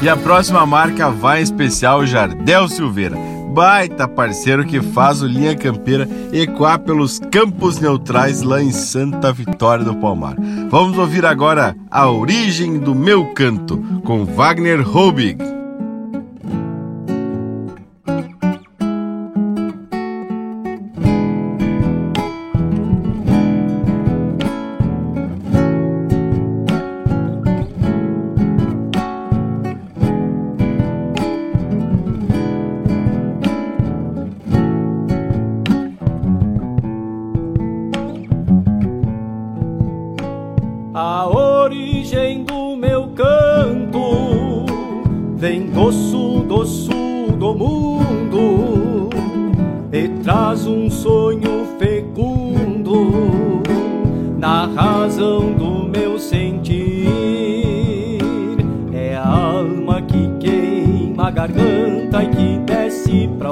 [0.06, 3.16] E a próxima marca vai em especial Jardel Silveira,
[3.52, 9.84] baita parceiro que faz o Linha Campeira ecoar pelos campos neutrais lá em Santa Vitória
[9.84, 10.36] do Palmar.
[10.70, 15.55] Vamos ouvir agora A Origem do Meu Canto, com Wagner Hobig.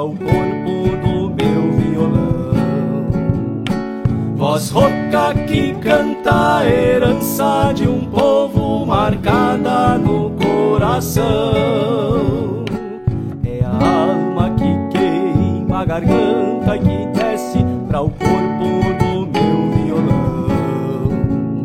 [0.05, 3.63] Desce para o corpo do meu violão.
[4.35, 11.23] Voz rouca que canta a herança de um povo marcada no coração.
[13.43, 21.61] É a alma que queima a garganta que desce para o corpo do meu violão.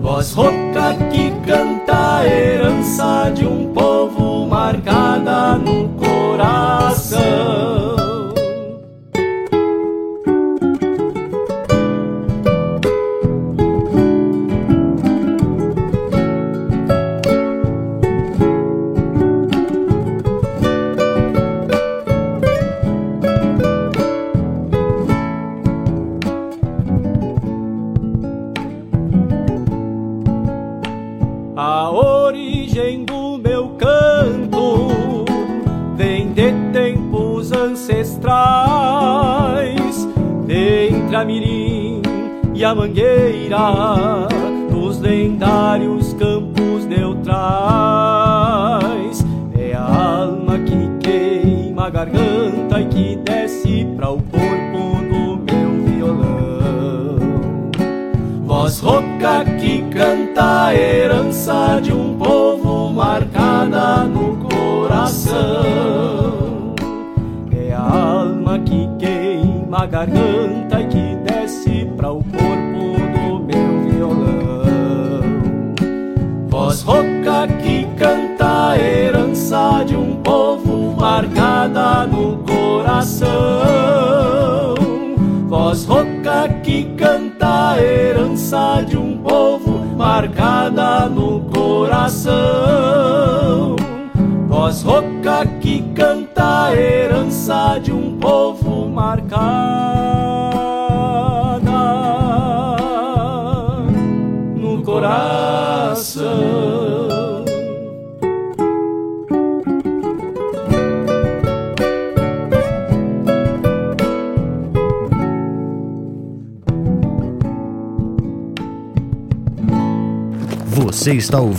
[0.00, 5.97] Voz rouca que canta a herança de um povo marcada no
[6.38, 7.77] coração.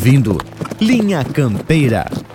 [0.10, 0.39] Ouvindo
[0.82, 2.29] Linha Campeira.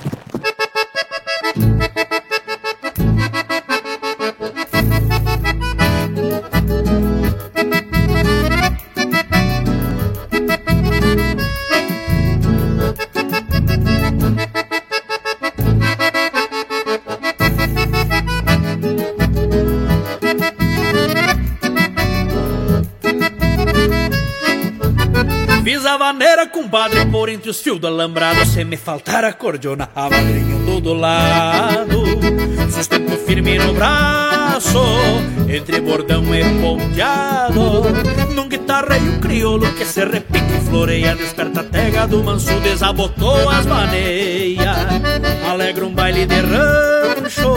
[28.55, 32.05] Se me faltar a cordiona, a madrinha do lado
[32.71, 34.24] Sustento firme no braço,
[35.49, 37.83] entre bordão e ponteado.
[38.35, 43.67] Num guitarreio crioulo que se repica e floreia Desperta a tega do manso, desabotou as
[43.67, 44.77] maneias.
[45.49, 47.55] Alegra um baile de rancho,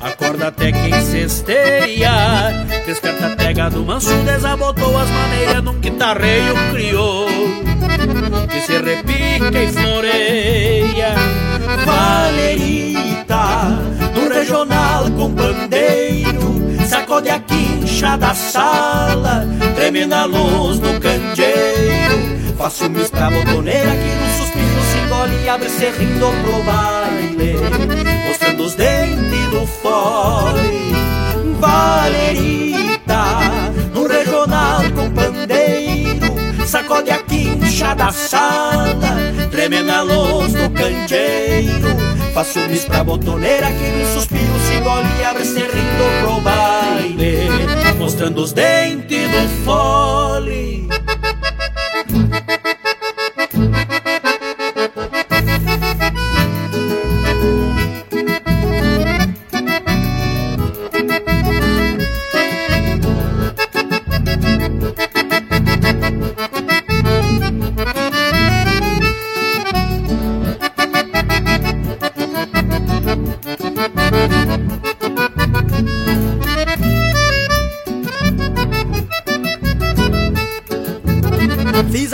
[0.00, 7.62] acorda até quem cesteia Desperta a tega do manso, desabotou as maneiras Num guitarreio crioulo
[8.48, 11.51] que se repica e floreia.
[11.84, 13.68] Valerita,
[14.14, 22.32] no regional com pandeiro, sacode a quincha da sala, treme na luz do candeeiro.
[22.56, 27.56] Faço mis pra botoneira que no suspiro se engole e abre serrindo pro baile,
[28.28, 30.92] mostrando os dentes do fole.
[31.58, 33.24] Valerita,
[36.72, 38.96] sacode a quincha da sala,
[39.50, 41.86] treme na luz do candeeiro.
[42.32, 47.50] Faço mis pra botoneira que me suspiro, se engole e abre serrindo pro baile,
[47.98, 50.88] mostrando os dentes do fole.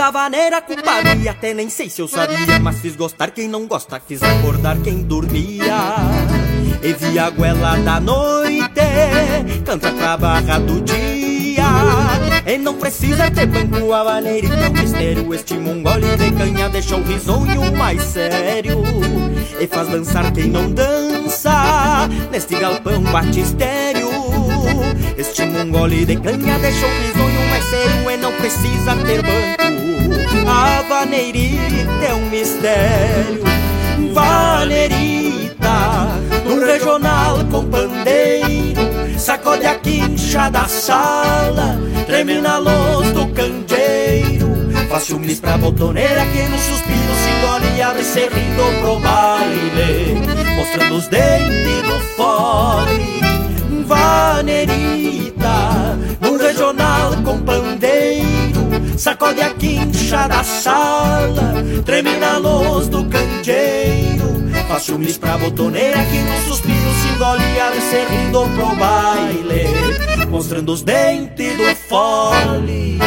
[0.08, 2.58] Da vaneira, culpa minha, até nem sei se eu sabia.
[2.60, 5.96] Mas fiz gostar quem não gosta, fiz acordar quem dormia.
[6.82, 8.70] E vi a goela da noite,
[9.66, 11.64] canta pra barra do dia.
[12.46, 15.34] E não precisa ter banco, a e teu mistério.
[15.34, 18.82] Este mongole de canha deixa o risonho mais sério.
[19.60, 24.08] E faz dançar quem não dança, neste galpão batistério.
[25.18, 28.10] Este mongole de canha deixa o risonho mais sério.
[28.10, 33.42] E não precisa ter banco, a vaneirita é um mistério.
[34.12, 35.58] Vaneirita,
[36.44, 38.80] no regional com pandeiro
[39.18, 44.48] Sacode a quincha da sala Treme na luz do candeeiro
[44.88, 50.14] Faz ciúmes pra botoneira que no suspiro se engole e abre rindo pro baile
[50.56, 53.18] Mostrando os dentes do fole
[53.88, 55.87] Vanerita, no
[56.68, 58.28] regional com pandeiro
[58.96, 61.54] Sacode a quincha da sala
[61.84, 64.28] Treme na luz do candeeiro
[64.68, 70.72] Faz ciúmes pra botoneira que no suspiro se engole e abre rindo pro baile Mostrando
[70.72, 72.98] os dentes do fole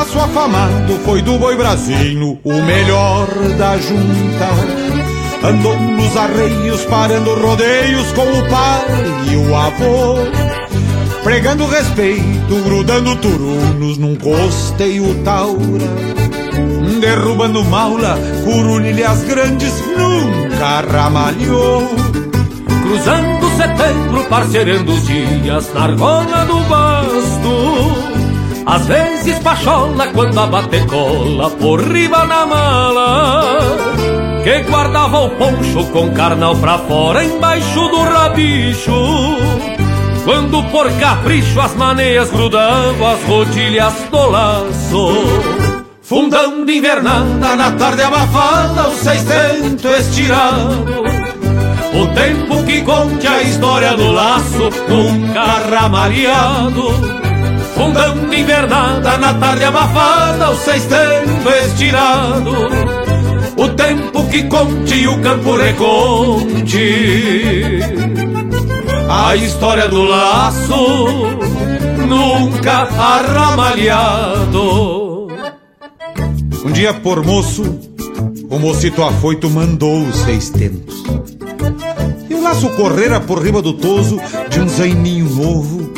[0.00, 3.26] laço afamado foi do boi brasino, o melhor
[3.58, 5.46] da junta.
[5.46, 8.86] Andou nos arreios, parando rodeios com o pai
[9.30, 10.16] e o avô.
[11.22, 15.60] Pregando respeito, grudando turunos num costeio taura.
[16.98, 21.90] Derrubando maula, curulilhas grandes, nunca ramalhou.
[22.82, 27.89] Cruzando setembro, parceirando os dias na argola do basto.
[28.66, 33.60] Às vezes pachola quando a bate cola por riba na mala
[34.44, 38.92] Que guardava o poncho com carnal pra fora embaixo do rabicho.
[40.24, 45.08] Quando por capricho as maneias grudavam as rodilhas do laço.
[46.02, 51.04] Fundão de invernada na tarde abafada o seiscento estirado.
[51.94, 57.29] O tempo que conte a história do laço nunca ramalhado
[57.80, 62.52] Fundão invernada na tarde abafada, o seistento estirado.
[63.56, 66.76] O tempo que conte e o campo reconte.
[69.08, 71.06] A história do laço
[72.06, 74.58] nunca arramalhado.
[76.62, 77.80] Um dia por moço,
[78.50, 81.02] o mocito afoito mandou os seiscentos.
[82.28, 84.20] E o laço correra por riba do toso
[84.50, 85.90] de um zaininho novo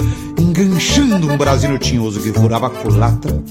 [0.53, 3.43] enganchando um brasino tinhoso que furava a culatra.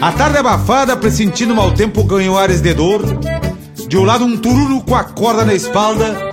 [0.00, 3.02] A tarde abafada, pressentindo mau tempo, ganhou ares de dor.
[3.88, 6.30] De um lado um tururo com a corda na espalda,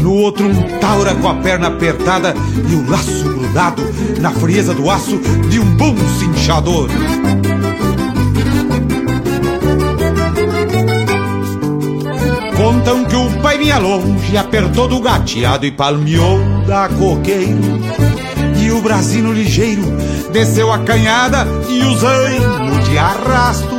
[0.00, 2.34] no outro um taura com a perna apertada
[2.70, 3.82] e o laço grudado
[4.20, 5.18] na frieza do aço
[5.50, 6.88] de um bom cinchador.
[12.56, 17.58] Contam que o pai vinha longe, apertou do gateado e palmeou da coqueiro
[17.98, 18.01] e
[18.72, 19.82] o brasino ligeiro
[20.32, 23.76] desceu a canhada e o zaino de arrasto.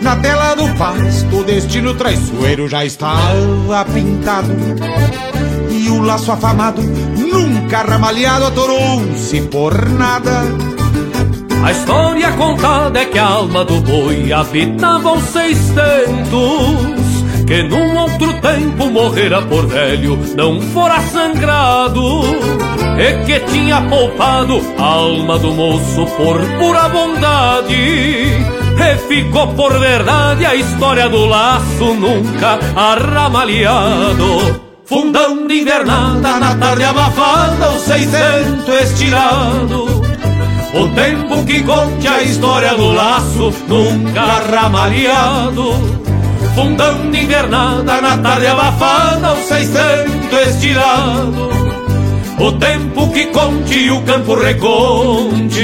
[0.00, 4.54] Na tela do pasto, o destino traiçoeiro já estava pintado.
[5.70, 10.42] E o laço afamado, nunca ramalhado, atorou-se por nada.
[11.64, 17.05] A história contada é que a alma do boi habitava os seiscentos
[17.46, 22.22] que num outro tempo morrera por velho, não fora sangrado,
[22.98, 27.74] e que tinha poupado a alma do moço por pura bondade.
[28.78, 34.60] E ficou por verdade a história do laço nunca arramalhado.
[34.84, 39.86] Fundão de invernada na tarde abafada, o seiscento estirado.
[40.74, 45.95] O tempo que conte a história do laço nunca arramalhado.
[46.56, 51.50] Fundão de invernada na tarde abafada, o seiscento estirado.
[52.40, 55.60] O tempo que conte o campo reconte.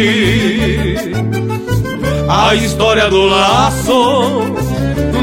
[2.29, 4.43] A história do laço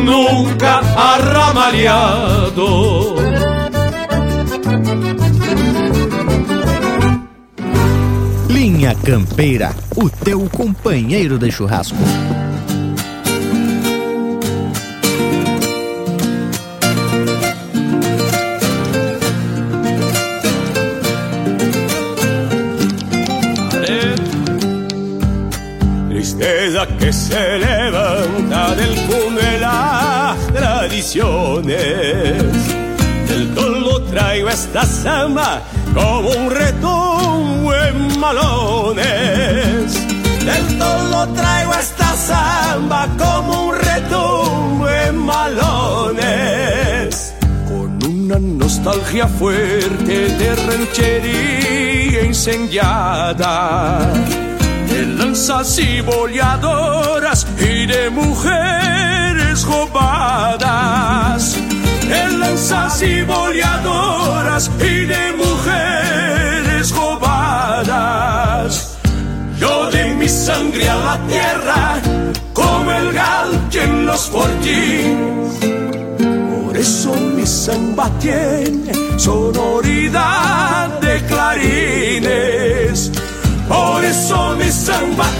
[0.03, 2.65] nunca arramalhado.
[8.49, 12.38] Linha Campeira, o teu companheiro de churrasco.
[26.87, 31.77] Que se levanta del fondo de las tradiciones.
[33.27, 35.61] Del tolo traigo esta samba
[35.93, 39.93] como un retumbo en malones.
[40.45, 46.23] Del tolo traigo esta samba como un retumbo en malones.
[47.67, 53.99] Con una nostalgia fuerte de ranchería incendiada
[55.19, 61.57] lanzas y boleadoras y de mujeres robadas.
[62.07, 68.71] De lanzas y boleadoras y de mujeres robadas.
[69.59, 71.99] Yo de mi sangre a la tierra,
[72.53, 75.59] como el gallo en los fortines.
[76.63, 80.48] Por eso mi samba tiene sonoridad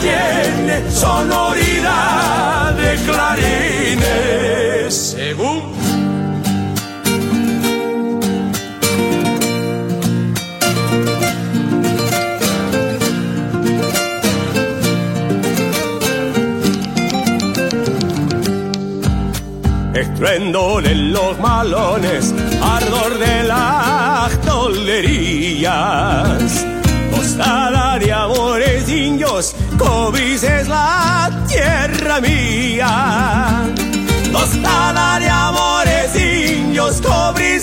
[0.01, 4.93] tiene sonoridad de clarines.
[4.93, 5.70] Según
[19.93, 25.70] estruendo de los malones, ardor de las tolerías
[27.12, 29.55] Tostada de amores indios,
[30.43, 33.63] es la tierra mía.
[34.31, 37.01] Tostada de amores indios,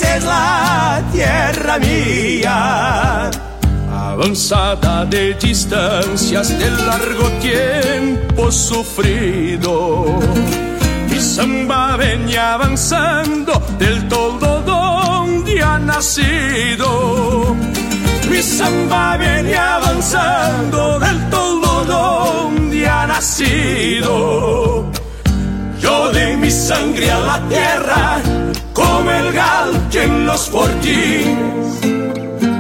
[0.03, 3.31] es la tierra mía.
[3.93, 10.19] Avanzada de distancias de largo tiempo sufrido.
[11.09, 17.55] Mi samba venía avanzando del todo donde ha nacido
[18.31, 24.91] mi samba viene avanzando del todo donde ha nacido.
[25.81, 28.21] Yo de mi sangre a la tierra,
[28.73, 29.33] como el
[29.91, 31.81] que en los fortines.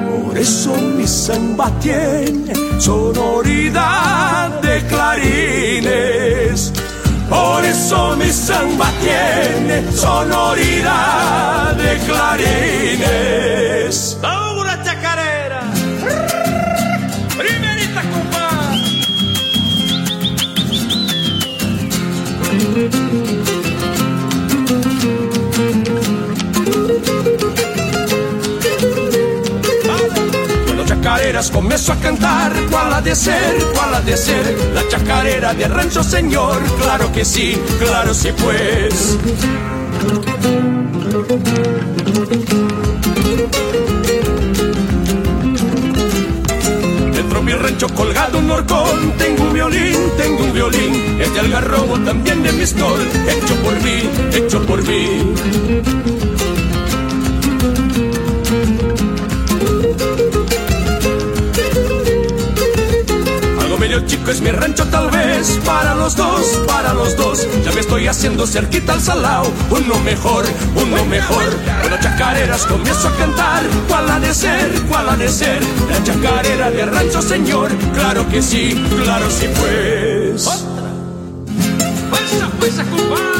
[0.08, 6.72] Por eso mi samba tiene sonoridad de clarines.
[7.28, 12.86] Por eso mi samba tiene sonoridad de clarines.
[31.06, 34.44] Chacareras começo a cantar Qual ha de ser, qual ha de ser
[34.74, 36.60] La chacarera de rancho señor.
[36.82, 39.16] Claro que sí, claro sí pues.
[47.14, 52.42] Dentro mi rancho colgado un horcón Tengo un violín, tengo un violín Este algarrobo también
[52.42, 56.15] de pistol Hecho por mí, hecho por mí
[64.06, 65.58] chico es mi rancho tal vez.
[65.64, 67.46] Para los dos, para los dos.
[67.64, 69.50] Ya me estoy haciendo cerquita al salao.
[69.70, 70.44] Uno mejor,
[70.74, 71.44] uno mejor.
[71.82, 73.62] Con chacareras comienzo a cantar.
[73.88, 75.60] ¿Cuál ha de ser, cuál ha de ser?
[75.90, 77.70] La chacarera de rancho señor.
[77.94, 80.46] Claro que sí, claro sí pues.
[80.46, 80.86] Otra
[82.10, 83.36] Fuerza, fuerza compadre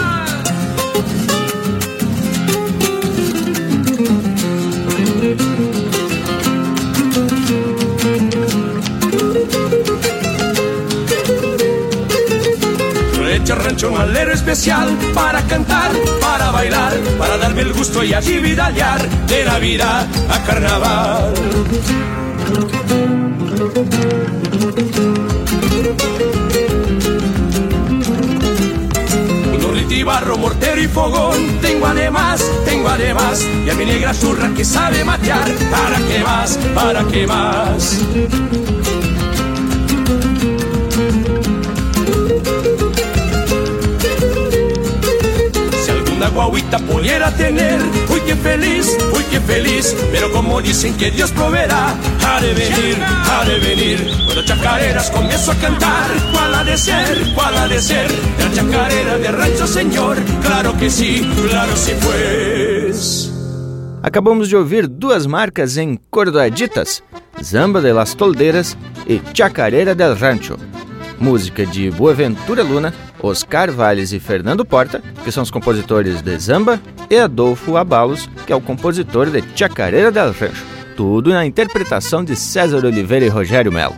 [13.45, 19.45] rancho un alero especial para cantar, para bailar, para darme el gusto y allí de
[19.45, 21.35] Navidad a carnaval.
[30.05, 35.05] Barro, mortero y fogón, tengo además, tengo además, y a mi negra zurra que sabe
[35.05, 36.57] matear, ¿para qué más?
[36.77, 38.01] ¿Para qué más?
[46.25, 47.81] Guaguita pudiera tener.
[48.11, 49.95] Uy, qué feliz, uy, qué feliz.
[50.11, 51.95] Pero como dicen que Dios proveerá,
[52.27, 54.11] ha de venir, ha de venir.
[54.25, 58.11] Cuando chacareras comienzo a cantar, ¿cuál ha de ser, cuál ha de ser?
[58.39, 60.17] La chacarera de rancho, señor.
[60.43, 63.33] Claro que sí, claro sí, pues.
[64.03, 67.03] Acabamos de ouvir duas marcas em cordoaditas,
[67.43, 70.57] Zamba de las Toldeiras e Chacarera del Rancho,
[71.19, 72.93] música de Boaventura Luna
[73.27, 78.53] Oscar Valles e Fernando Porta, que são os compositores de Zamba, e Adolfo Abalos, que
[78.53, 80.65] é o compositor de Chacareira del Rancho,
[80.97, 83.95] tudo na interpretação de César Oliveira e Rogério Melo.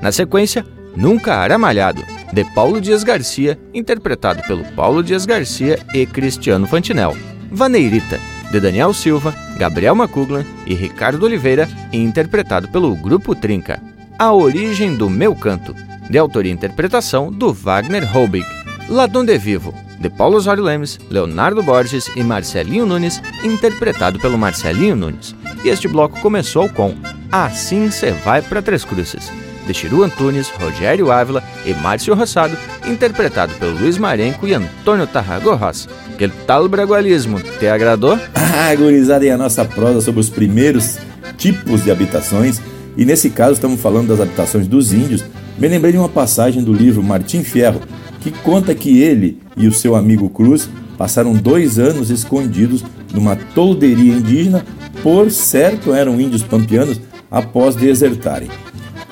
[0.00, 0.64] Na sequência,
[0.96, 2.02] Nunca Era Malhado,
[2.32, 7.16] de Paulo Dias Garcia, interpretado pelo Paulo Dias Garcia e Cristiano Fantinel.
[7.50, 8.18] Vaneirita,
[8.50, 13.82] de Daniel Silva, Gabriel Macuglan e Ricardo Oliveira, interpretado pelo Grupo Trinca.
[14.18, 15.74] A Origem do Meu Canto,
[16.08, 18.55] de autoria e interpretação do Wagner Holbig.
[18.88, 24.94] Ladon de Vivo, de Paulo Osório Lemes, Leonardo Borges e Marcelinho Nunes, interpretado pelo Marcelinho
[24.94, 25.34] Nunes.
[25.64, 26.94] E este bloco começou com
[27.32, 29.32] Assim Cê Vai Pra Três Cruzes,
[29.66, 32.56] de Chiru Antunes, Rogério Ávila e Márcio Rossado,
[32.86, 35.88] interpretado pelo Luiz Marenco e Antônio Tarrago Ross.
[36.16, 37.40] Que tal bragualismo?
[37.40, 38.16] Te agradou?
[38.34, 40.96] Ah, gurizada, e a nossa prosa sobre os primeiros
[41.36, 42.60] tipos de habitações,
[42.96, 45.24] e nesse caso estamos falando das habitações dos índios,
[45.58, 47.80] me lembrei de uma passagem do livro Martim Fierro,
[48.26, 50.68] que conta que ele e o seu amigo Cruz
[50.98, 54.66] passaram dois anos escondidos numa tolderia indígena,
[55.00, 57.00] por certo eram índios pampianos,
[57.30, 58.48] após desertarem.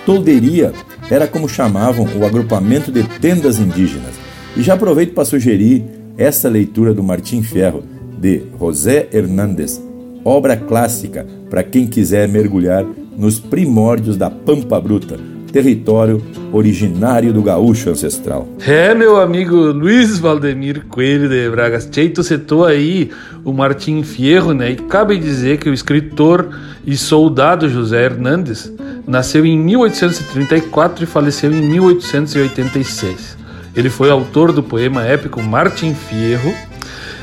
[0.05, 0.73] Tolderia
[1.09, 4.15] era como chamavam o agrupamento de tendas indígenas.
[4.57, 5.85] E já aproveito para sugerir
[6.19, 7.85] essa leitura do Martim Ferro,
[8.19, 9.81] de José Hernández,
[10.25, 12.85] obra clássica para quem quiser mergulhar
[13.17, 15.21] nos primórdios da Pampa Bruta,
[15.55, 16.21] território
[16.53, 18.49] originário do gaúcho ancestral.
[18.67, 21.87] É, meu amigo Luiz Valdemir Coelho de Bragas.
[21.87, 23.13] Tchê, citou aí
[23.45, 24.73] o Martim Fierro, né?
[24.73, 26.49] E cabe dizer que o escritor
[26.85, 28.73] e soldado José Hernández
[29.07, 33.39] nasceu em 1834 e faleceu em 1886.
[33.77, 36.53] Ele foi autor do poema épico Martim Fierro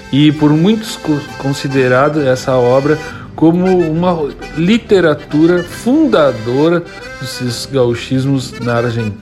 [0.10, 0.98] e por muitos
[1.38, 2.98] considerado essa obra
[3.42, 6.84] como uma literatura fundadora
[7.20, 9.18] dos gauchismos na Argentina.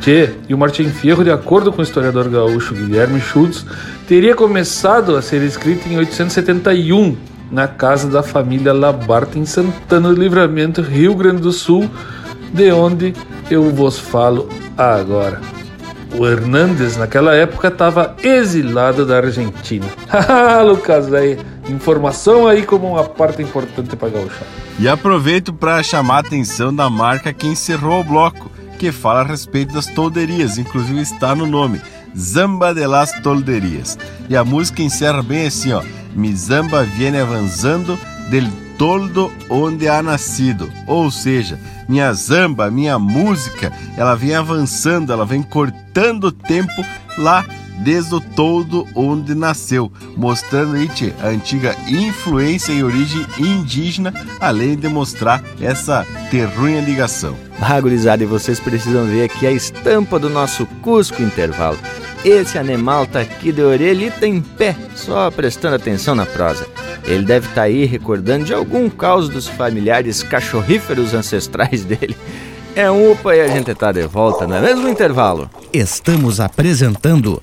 [0.00, 3.66] Tchê, e o Martim Fierro, de acordo com o historiador gaúcho Guilherme Schultz,
[4.08, 7.14] teria começado a ser escrito em 871
[7.50, 11.90] na casa da família Labarta em Santana do Livramento, Rio Grande do Sul,
[12.54, 13.12] de onde
[13.50, 14.48] eu vos falo
[14.78, 15.42] agora.
[16.18, 19.84] O Hernandes, naquela época, estava exilado da Argentina.
[20.08, 21.38] Haha, Lucas, aí,
[21.72, 24.46] informação aí como uma parte importante para gauchar.
[24.78, 29.24] E aproveito para chamar a atenção da marca que encerrou o bloco, que fala a
[29.24, 31.80] respeito das tolderias, inclusive está no nome,
[32.16, 33.98] Zamba de las Tolderias.
[34.28, 35.82] E a música encerra bem assim, ó,
[36.14, 37.98] Mi zamba viene avançando
[38.30, 41.58] del toldo onde ha nascido, ou seja,
[41.88, 46.84] minha zamba, minha música, ela vem avançando, ela vem cortando o tempo
[47.16, 47.44] lá
[47.82, 54.76] desde o todo onde nasceu, mostrando aí tchê, a antiga influência e origem indígena, além
[54.76, 57.36] de mostrar essa terrunha ligação.
[57.60, 61.78] Ah, e vocês precisam ver aqui a estampa do nosso Cusco Intervalo.
[62.24, 66.66] Esse animal tá aqui de orelhita em pé, só prestando atenção na prosa.
[67.04, 72.16] Ele deve estar tá aí recordando de algum caos dos familiares cachorríferos ancestrais dele.
[72.74, 75.50] É um upa e a gente tá de volta, não é mesmo intervalo?
[75.72, 77.42] Estamos apresentando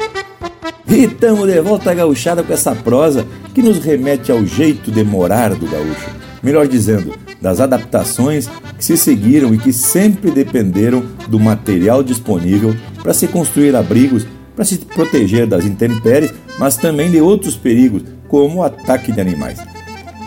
[0.91, 5.55] E tamo de volta gauchada com essa prosa que nos remete ao jeito de morar
[5.55, 6.09] do gaúcho.
[6.43, 13.13] Melhor dizendo, das adaptações que se seguiram e que sempre dependeram do material disponível para
[13.13, 18.63] se construir abrigos, para se proteger das intempéries, mas também de outros perigos, como o
[18.63, 19.59] ataque de animais.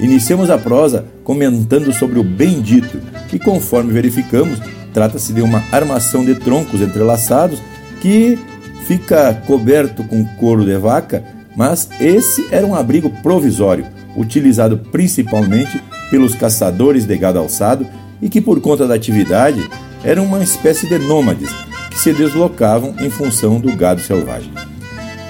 [0.00, 4.58] Iniciamos a prosa comentando sobre o bendito, que conforme verificamos,
[4.94, 7.60] trata-se de uma armação de troncos entrelaçados
[8.00, 8.38] que
[8.86, 11.24] fica coberto com couro de vaca,
[11.56, 17.86] mas esse era um abrigo provisório, utilizado principalmente pelos caçadores de gado alçado
[18.20, 19.68] e que, por conta da atividade,
[20.02, 21.50] eram uma espécie de nômades
[21.90, 24.52] que se deslocavam em função do gado selvagem.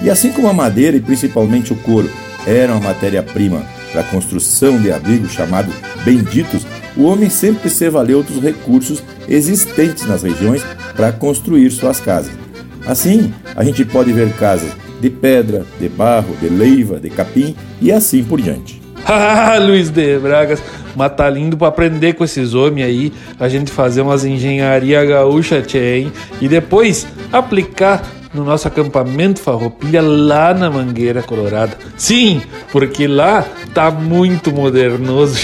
[0.03, 2.11] E assim como a madeira e principalmente o couro
[2.47, 5.75] eram a matéria-prima para a construção de abrigos chamados
[6.05, 10.63] benditos, o homem sempre se valeu dos recursos existentes nas regiões
[10.97, 12.44] para construir suas casas.
[12.87, 17.93] Assim, a gente pode ver casas de pedra, de barro, de leiva, de capim e
[17.93, 18.83] assim por diante.
[19.07, 20.63] Ah, Luiz de Bragas,
[20.97, 25.61] mas tá lindo pra aprender com esses homens aí, a gente fazer umas engenharia gaúcha,
[25.61, 26.13] tchê, hein?
[26.41, 31.77] E depois aplicar no nosso acampamento Farroupilha lá na Mangueira Colorada.
[31.99, 32.41] Sim,
[32.73, 35.39] porque lá tá muito modernoso.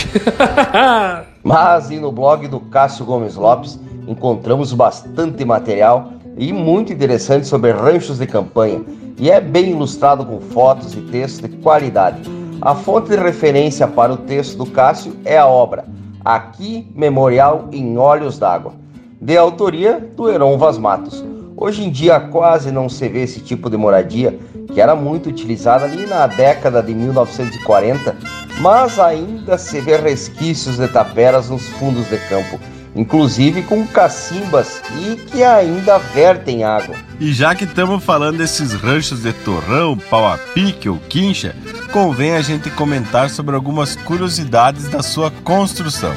[1.44, 3.78] Mas e no blog do Cássio Gomes Lopes
[4.08, 8.82] encontramos bastante material e muito interessante sobre ranchos de campanha
[9.18, 12.22] e é bem ilustrado com fotos e textos de qualidade.
[12.62, 15.84] A fonte de referência para o texto do Cássio é a obra
[16.24, 18.74] Aqui Memorial em Olhos d'Água,
[19.20, 21.24] de autoria do Heron Vaz Matos.
[21.56, 24.38] Hoje em dia quase não se vê esse tipo de moradia,
[24.72, 28.16] que era muito utilizada ali na década de 1940,
[28.60, 32.58] mas ainda se vê resquícios de taperas nos fundos de campo
[32.94, 36.96] inclusive com cacimbas e que ainda vertem água.
[37.18, 41.54] E já que estamos falando desses ranchos de torrão, pau a pique ou quincha,
[41.92, 46.14] convém a gente comentar sobre algumas curiosidades da sua construção.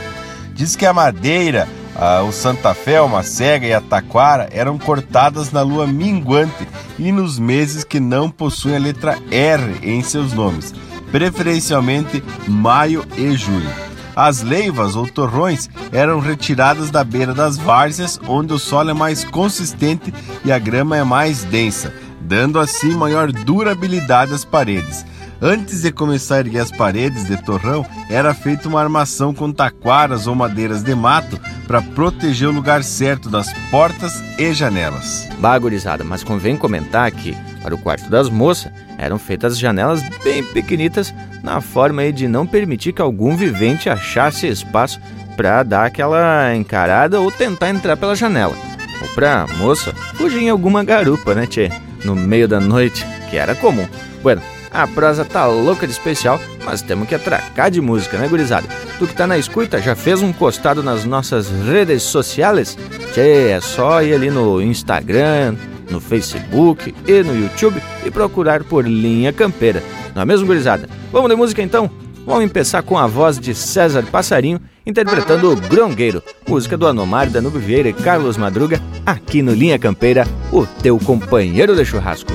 [0.54, 5.52] Diz que a madeira, a, o Santa Fé, uma cega e a taquara eram cortadas
[5.52, 6.68] na lua minguante
[6.98, 10.74] e nos meses que não possuem a letra R em seus nomes,
[11.12, 13.93] preferencialmente maio e junho.
[14.16, 19.24] As leivas ou torrões eram retiradas da beira das várzeas, onde o solo é mais
[19.24, 20.14] consistente
[20.46, 25.06] e a grama é mais densa, dando assim maior durabilidade às paredes.
[25.46, 30.26] Antes de começar a erguer as paredes de torrão, era feita uma armação com taquaras
[30.26, 31.38] ou madeiras de mato
[31.68, 35.28] para proteger o lugar certo das portas e janelas.
[35.40, 41.14] Bagurizada, mas convém comentar que, para o quarto das moças, eram feitas janelas bem pequenitas
[41.42, 45.00] na forma de não permitir que algum vivente achasse espaço
[45.38, 48.54] para dar aquela encarada ou tentar entrar pela janela.
[49.02, 51.72] Ou pra moça fugir em alguma garupa, né, tchê?
[52.04, 53.88] No meio da noite, que era comum.
[54.22, 58.68] Bueno, a prosa tá louca de especial, mas temos que atracar de música, né, gurizada?
[59.00, 62.78] Tu que tá na escuta, já fez um costado nas nossas redes sociais?
[63.14, 65.56] Tchê, é só ir ali no Instagram,
[65.94, 69.82] no Facebook e no YouTube e procurar por Linha Campeira.
[70.14, 70.90] Não é mesmo, gurizada?
[71.12, 71.90] Vamos de música então?
[72.26, 77.60] Vamos começar com a voz de César Passarinho interpretando o Grongueiro, música do Anomar, Danube
[77.60, 82.32] Vieira e Carlos Madruga, aqui no Linha Campeira, o teu companheiro de churrasco.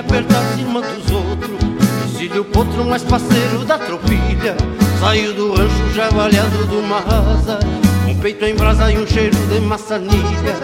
[0.00, 1.60] Apertar cima dos outros.
[2.16, 4.56] Cílio potro mais parceiro da tropilha.
[4.98, 7.58] Saiu do rancho já valhado de uma asa
[8.06, 10.56] Um peito em brasa e um cheiro de maçanilha.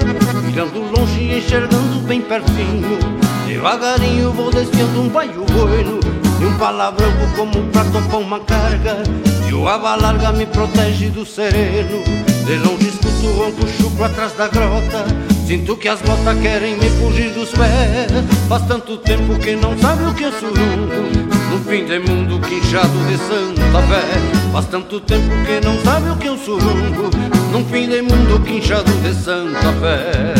[0.45, 2.99] Mirando longe e enxergando bem pertinho.
[3.47, 6.01] Devagarinho vou desfiando um baio bueno.
[6.41, 9.03] E um palavrão como pra topar uma carga.
[9.49, 12.03] E o aba larga me protege do sereno.
[12.45, 16.91] De longe escuto o ronco chucro atrás da grota Sinto que as botas querem me
[16.91, 18.11] fugir dos pés.
[18.49, 22.99] Faz tanto tempo que não sabe o que é surungo No fim de mundo quinchado
[23.07, 24.51] de Santa Fé.
[24.53, 27.11] Faz tanto tempo que não sabe o que é um surungo
[27.53, 30.35] Num fim de mundo quinchado de Santa Fé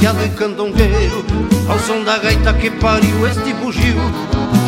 [0.00, 1.24] amanunciado e candongueiro
[1.68, 4.00] Ao som da gaita que pariu este bugio.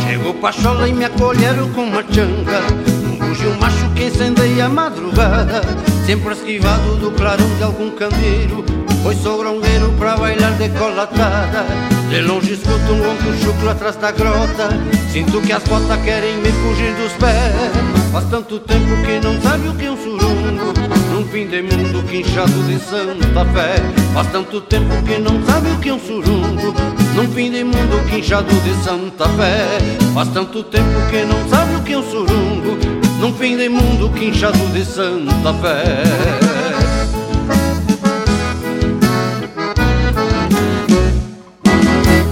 [0.06, 2.60] Chegou Pachola e me acolheram com uma changa
[3.04, 5.62] Um bugio macho que incendeia a madrugada
[6.06, 8.64] Sempre esquivado do clarão de algum candeeiro
[9.02, 11.64] Foi sogrongueiro pra bailar decolatada
[12.10, 14.68] De longe escuto um ronco chucro atrás da grota.
[15.10, 19.68] Sinto que as botas querem me fugir dos pés Faz tanto tempo que não sabe
[19.68, 20.91] o que é um surungo
[21.22, 23.76] Num fim de mundo quinchado de Santa Fé
[24.12, 26.74] Faz tanto tempo que não sabe o que é um surungo
[27.14, 29.78] Num fim de mundo quinchado de Santa Fé
[30.12, 32.76] Faz tanto tempo que não sabe o que é um surungo
[33.20, 36.02] Num fim de mundo quinchado de Santa Fé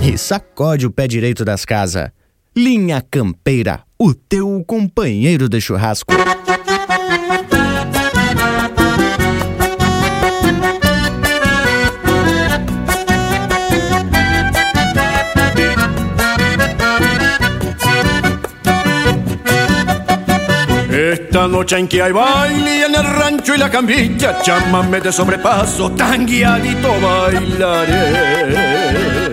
[0.03, 2.11] E sacode o pé direito das casas.
[2.57, 6.13] Linha Campeira, o teu companheiro de churrasco.
[21.31, 25.93] Esta noche en que hay baile en el rancho y la camilla, chámame de sobrepaso,
[25.93, 29.31] tan guiadito bailaré.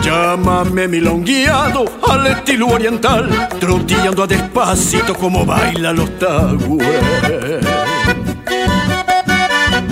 [0.00, 6.86] Llámame milongueado al estilo oriental, trotillando a despacito como baila los tagües.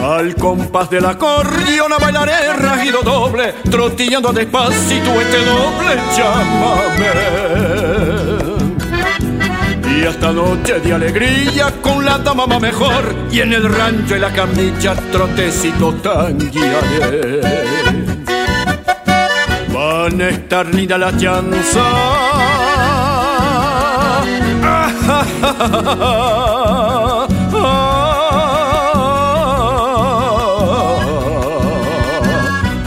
[0.00, 8.21] Al compás del acordeón bailaré rajido doble, trotillando despacito este doble, llámame.
[10.02, 14.32] Y esta noche de alegría con la dama mejor y en el rancho y la
[14.32, 17.40] camilla trotecito tanguearé.
[19.72, 21.84] Van a estar linda la chanza.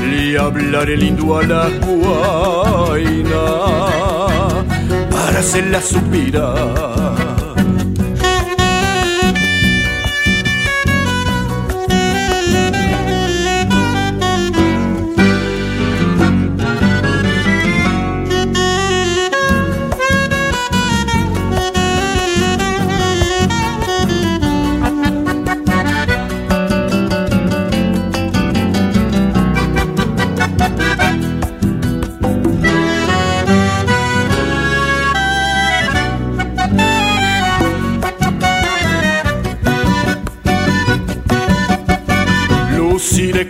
[0.01, 3.45] Le hablaré lindo a la guaina
[5.09, 7.04] para hacerla suspirar.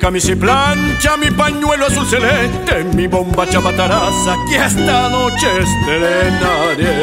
[0.06, 6.93] Camisa y plancha, mi pañuelo azul celeste, mi bomba chabataraza que esta noche estrenaré.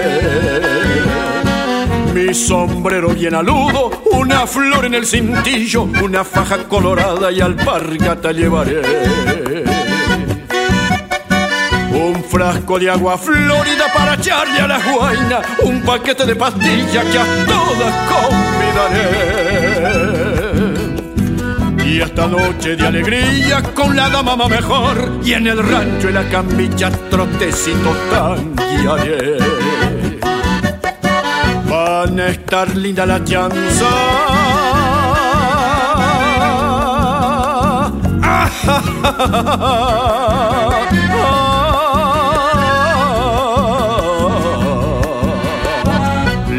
[2.15, 8.83] Mi sombrero bien aludo, una flor en el cintillo, una faja colorada y alpargata llevaré.
[11.93, 17.19] Un frasco de agua florida para echarle a la guaina, un paquete de pastillas que
[17.19, 19.72] a todas convidaré.
[21.93, 26.27] Y esta noche de alegría con la dama mejor y en el rancho y la
[26.27, 29.37] camilla trotecito tanguearé.
[31.69, 33.91] Van a estar linda la chanza.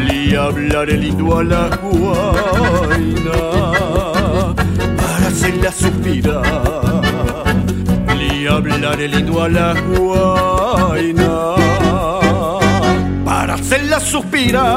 [0.06, 3.83] Le hablaré lindo a la guaina
[5.44, 6.42] para hacerla suspirar.
[8.16, 11.54] Le hablaré lindo a la guaina
[13.24, 14.74] para hacerla suspirar.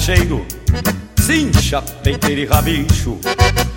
[0.00, 0.46] Um baixeiro,
[1.20, 3.18] cincha, peiteiro e rabicho,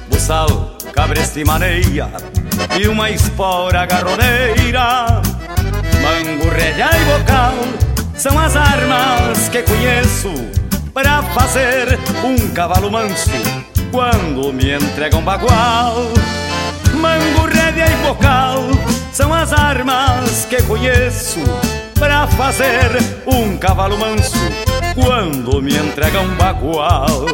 [0.10, 2.10] buçal, cabresta e maneia,
[2.80, 5.22] e uma espora garroneira.
[6.02, 7.54] Mango, rédea e bocal
[8.16, 10.34] são as armas que conheço
[10.94, 13.30] para fazer um cavalo manso
[13.92, 15.96] quando me entregam bagual.
[16.94, 18.64] Mango, rédea e bocal
[19.12, 21.40] são as armas que conheço
[22.00, 22.92] para fazer
[23.28, 24.63] um cavalo manso
[24.94, 27.26] quando me entregam bagual.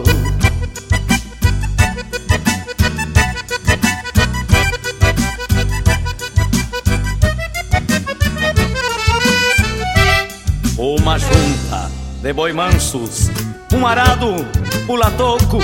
[10.78, 11.92] Uma junta
[12.22, 13.30] de boi mansos,
[13.74, 14.46] um arado,
[14.88, 15.60] pula-toco,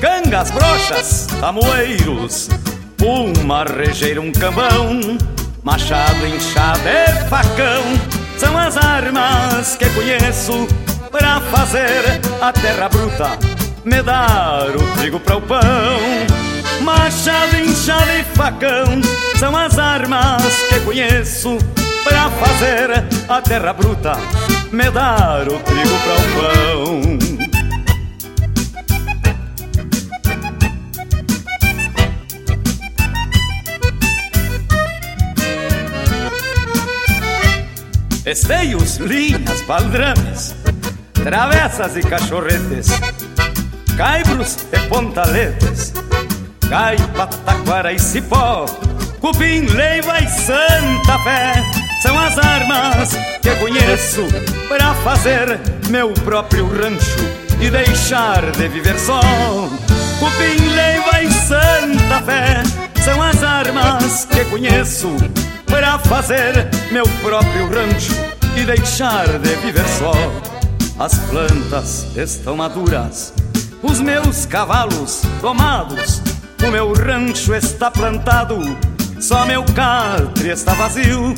[0.00, 2.48] cangas, brochas, tamoeiros,
[3.02, 5.18] uma rejeira, um cambão,
[5.62, 7.82] machado, inchado e facão,
[8.38, 10.66] são as armas que conheço
[11.14, 13.38] para fazer a terra bruta
[13.84, 15.60] me dar o trigo para o pão.
[16.82, 19.00] Machado, inchado e facão
[19.38, 21.56] são as armas que conheço
[22.02, 24.14] para fazer a terra bruta
[24.72, 27.34] me dar o trigo para o pão.
[38.26, 40.54] Esteios, linhas, baldrames,
[41.24, 42.88] travessas e cachorretes,
[43.96, 45.94] caibros e pontaletes,
[46.68, 48.66] caipa, taquara e cipó,
[49.22, 51.64] cupim, leiva e santa fé,
[52.02, 54.20] são as armas que conheço
[54.68, 57.18] para fazer meu próprio rancho
[57.58, 59.20] e deixar de viver só.
[60.20, 62.62] Cupim, leiva e santa fé,
[63.02, 65.08] são as armas que conheço
[65.64, 68.12] pra fazer meu próprio rancho
[68.54, 70.53] e deixar de viver só.
[70.96, 73.32] As plantas estão maduras,
[73.82, 76.22] os meus cavalos domados,
[76.64, 78.60] o meu rancho está plantado,
[79.20, 81.34] só meu catre está vazio.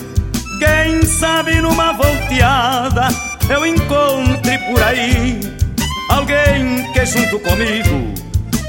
[0.58, 3.08] Quem sabe numa volteada
[3.48, 5.40] eu encontre por aí
[6.10, 8.12] alguém que junto comigo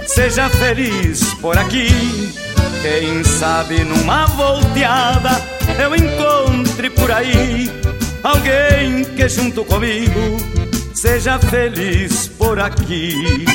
[0.06, 2.34] seja feliz por aqui.
[2.82, 5.32] Quem sabe numa volteada
[5.82, 7.70] eu encontre por aí
[8.24, 10.38] alguém que junto comigo
[10.98, 13.45] seja feliz por aqui.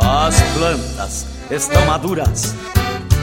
[0.00, 2.54] As plantas estão maduras,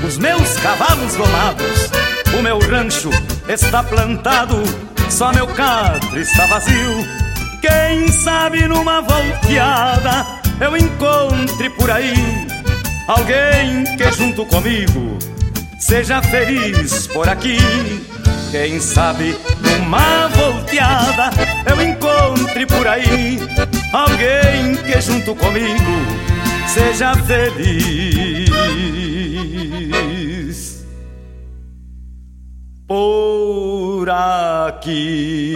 [0.06, 1.90] os meus cavalos domados,
[2.38, 3.10] o meu rancho
[3.48, 4.62] está plantado,
[5.10, 7.08] só meu catre está vazio.
[7.62, 10.26] Quem sabe numa volteada
[10.60, 12.37] eu encontre por aí
[13.08, 15.18] alguém que junto comigo
[15.80, 17.58] seja feliz por aqui.
[18.52, 21.32] Quem sabe numa volteada
[21.70, 23.40] eu encontre por aí
[23.92, 25.78] alguém que junto comigo
[26.68, 28.48] seja feliz
[32.88, 35.56] por aqui.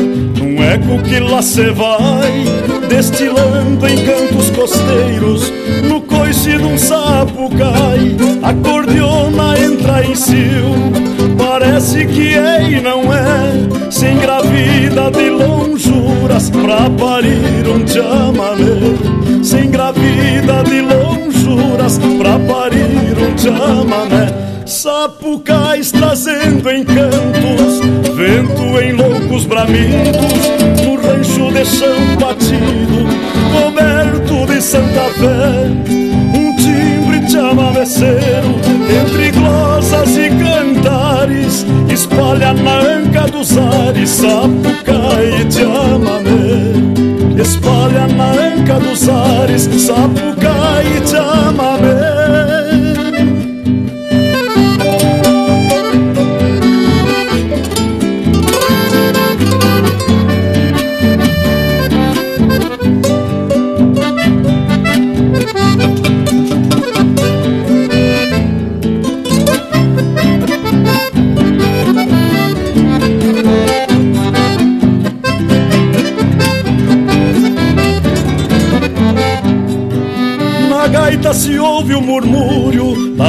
[0.79, 2.45] que lá cê vai,
[2.87, 5.51] destilando em cantos costeiros,
[5.83, 10.73] no coice de um sapo cai, acordeona entra em cio,
[11.37, 19.57] parece que é e não é, se engravida de lonjuras pra parir um chamamé, se
[19.57, 24.50] engravida de lonjuras pra parir um chamamé.
[24.71, 27.81] Sapucais trazendo encantos,
[28.15, 33.05] vento em loucos bramidos, no rancho de chão batido,
[33.51, 35.67] coberto de Santa Fé.
[36.33, 38.55] Um timbre chamameceiro,
[39.03, 47.41] entre glosas e cantares, espalha na anca dos ares, sapucai e chamamé.
[47.41, 52.20] Espalha na anca dos ares, sapucai e chamamé.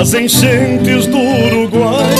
[0.02, 2.14] Das enchentes do Uruguai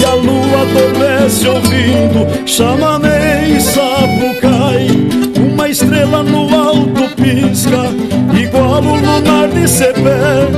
[0.00, 4.88] E a lua adormece ouvindo chamamé e sapucai
[5.38, 7.84] Uma estrela no alto pisca,
[8.36, 10.48] igual o lunar de Cepé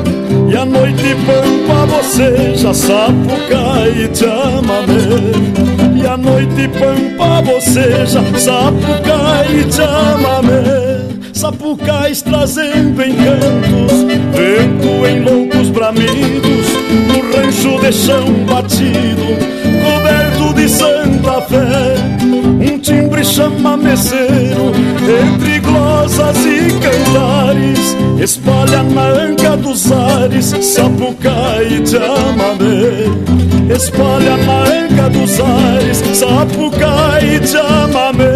[0.50, 9.70] E a noite pampa boceja, sapucai e chamamé E a noite pampa boceja, sapucai e
[9.70, 10.95] chamamé
[11.36, 16.66] sapucais trazendo encantos, vento em loucos bramidos,
[17.08, 19.36] no rancho de chão batido,
[19.84, 21.94] coberto de santa fé,
[22.24, 24.72] um timbre chamameceiro,
[25.20, 35.10] entre glosas e cantares, espalha na anca dos ares, sapucai e chamamé, espalha na anca
[35.10, 38.35] dos ares, sapucai e chamamé.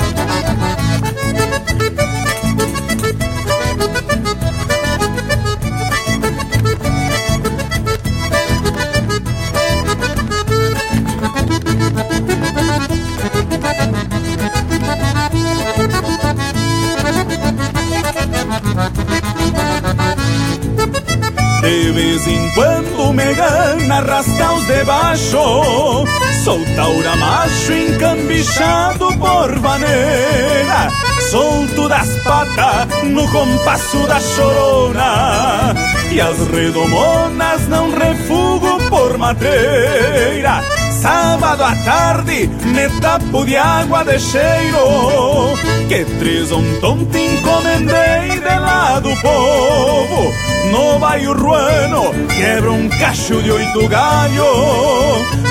[23.31, 26.05] Quando me gana rasgar os de baixo
[26.43, 30.89] Sou taura macho encambichado por vaneira
[31.29, 35.73] Solto das patas no compasso da chorona
[36.11, 40.61] E as redomonas não refugo por matreira
[41.01, 45.55] Sábado à tarde me tapo de água de cheiro
[45.91, 50.33] Que três um tonto encomendei de lá do povo.
[50.71, 54.45] No bairro ruano quebro um cacho de oito galho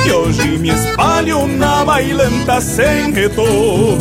[0.02, 3.98] Que hoje me espalho na bailanta sem retorno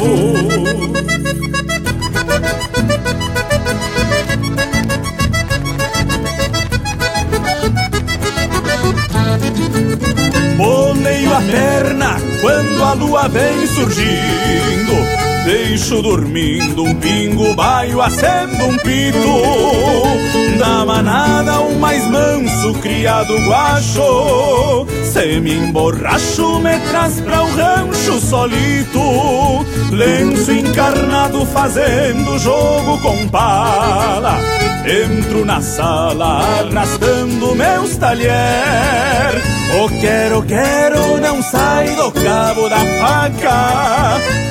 [10.56, 18.78] Boneio a perna quando a lua vem surgindo Deixo dormindo um pingo, baio, acendo um
[18.78, 20.58] pito.
[20.58, 24.86] Da manada o mais manso, criado guacho.
[25.04, 29.66] Se me emborracho, me traz pra o rancho solito.
[29.92, 34.38] Lenço encarnado fazendo jogo com pala.
[34.86, 39.42] Entro na sala arrastando meus talher.
[39.82, 43.89] O quero, quero não sai do cabo da faca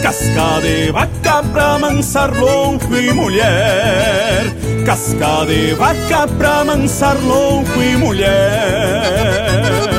[0.08, 4.46] Casca de vaca pra mansar louco e mulher.
[4.86, 9.97] Casca de vaca pra mansar louco e mulher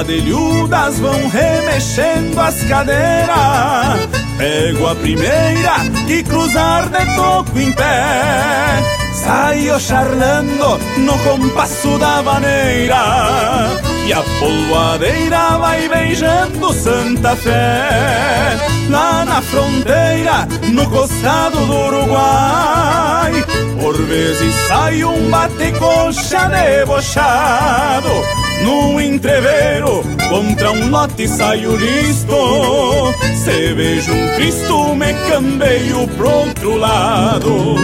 [0.00, 4.08] As gadelhudas vão remexendo as cadeiras.
[4.38, 5.74] Pego a primeira
[6.06, 8.82] que cruzar de toco em pé.
[9.12, 12.96] Saio charlando no compasso da vaneira
[14.06, 18.56] E a polvadeira vai beijando Santa Fé.
[18.88, 23.44] Lá na fronteira, no costado do Uruguai
[23.80, 28.08] Por vezes sai um bate-coxa debochado
[28.62, 33.12] num entreveiro contra um lote saio listo.
[33.42, 37.76] Se vejo um Cristo me cambeio pro outro lado.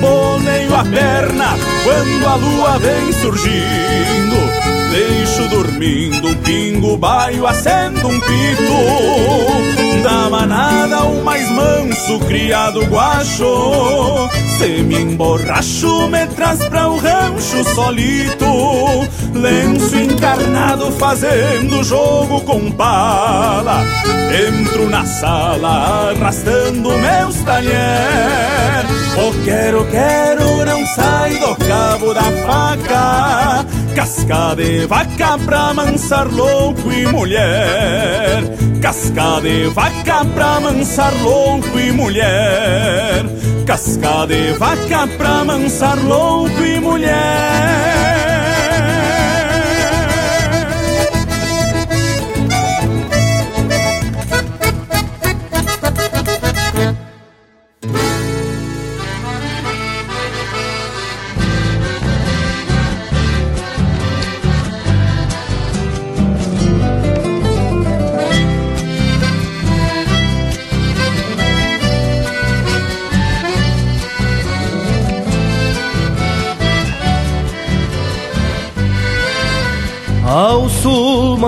[0.00, 3.52] Boneio a perna quando a lua vem surgindo.
[4.90, 14.28] Deixo dormindo um pingo, baio, acendo um pito Da manada o mais manso, criado guacho.
[14.58, 18.44] Se me emborracho, me traz pra o rancho solito.
[19.32, 23.82] Lenço encarnado fazendo jogo com pala
[24.32, 28.84] Entro na sala arrastando meus talher.
[29.16, 36.90] O quero, quero não sai do cabo da faca Casca de vaca pra mansar louco
[36.90, 38.42] e mulher.
[38.80, 43.24] Casca de vaca pra mansar louco e mulher.
[43.66, 47.91] Casca de vaca pra mansar louco e mulher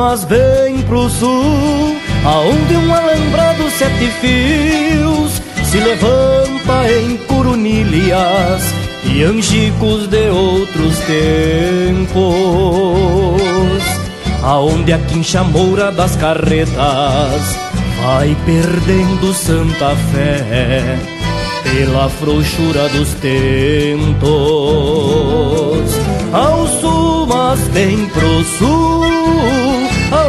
[0.06, 8.62] mas bem pro sul, aonde um alambrado sete fios se levanta em coronilhas
[9.02, 12.22] e angicos de outros tempos.
[14.42, 17.58] Aonde a quincha moura das carretas
[18.02, 20.98] vai perdendo santa fé
[21.62, 24.20] pela frouxura dos tentos.
[26.30, 29.83] Ao sul, mas bem pro sul,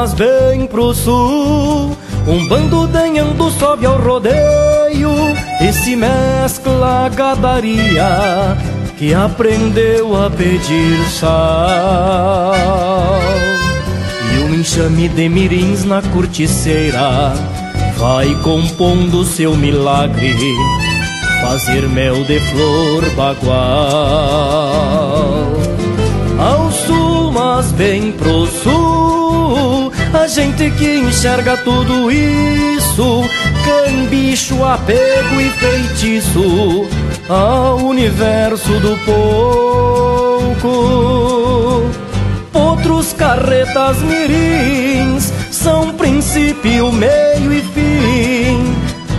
[0.00, 1.90] Mas bem pro sul,
[2.24, 5.10] um bando danhando sobe ao rodeio
[5.60, 8.56] e se mescla a gadaria
[8.96, 12.54] que aprendeu a pedir sal.
[14.32, 17.32] E um enxame de mirins na corticeira
[17.96, 20.32] vai compondo seu milagre,
[21.40, 23.48] fazer mel de flor bagual.
[26.38, 29.27] Ao sul, mas bem pro sul,
[30.12, 33.24] a gente que enxerga tudo isso,
[33.64, 36.86] cambicho, apego e feitiço
[37.28, 40.68] ao universo do pouco.
[42.52, 48.76] Outros carretas mirins são princípio, meio e fim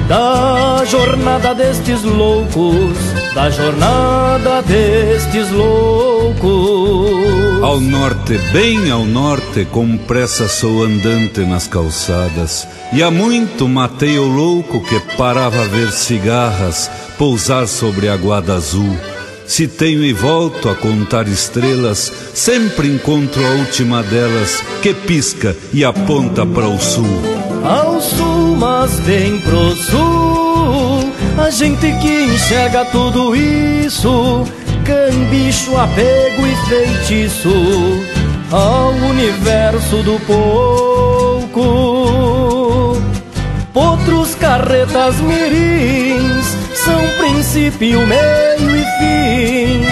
[0.10, 2.98] da jornada destes loucos,
[3.36, 7.39] da jornada destes loucos.
[7.62, 12.66] Ao norte, bem ao norte, com pressa sou andante nas calçadas.
[12.94, 18.54] E há muito matei o louco que parava a ver cigarras pousar sobre a guada
[18.54, 18.98] azul.
[19.46, 25.84] Se tenho e volto a contar estrelas, sempre encontro a última delas que pisca e
[25.84, 27.22] aponta para o sul.
[27.62, 34.46] Ao sul, mas vem pro sul, a gente que enxerga tudo isso,
[34.90, 37.50] cambicho, apego e feitiço
[38.52, 41.60] ao universo do pouco.
[43.74, 49.86] Outros carretas mirins são princípio, meio e fim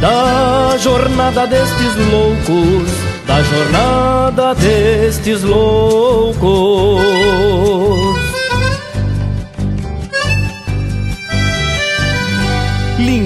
[0.00, 2.88] da jornada destes loucos,
[3.26, 6.38] da jornada destes loucos.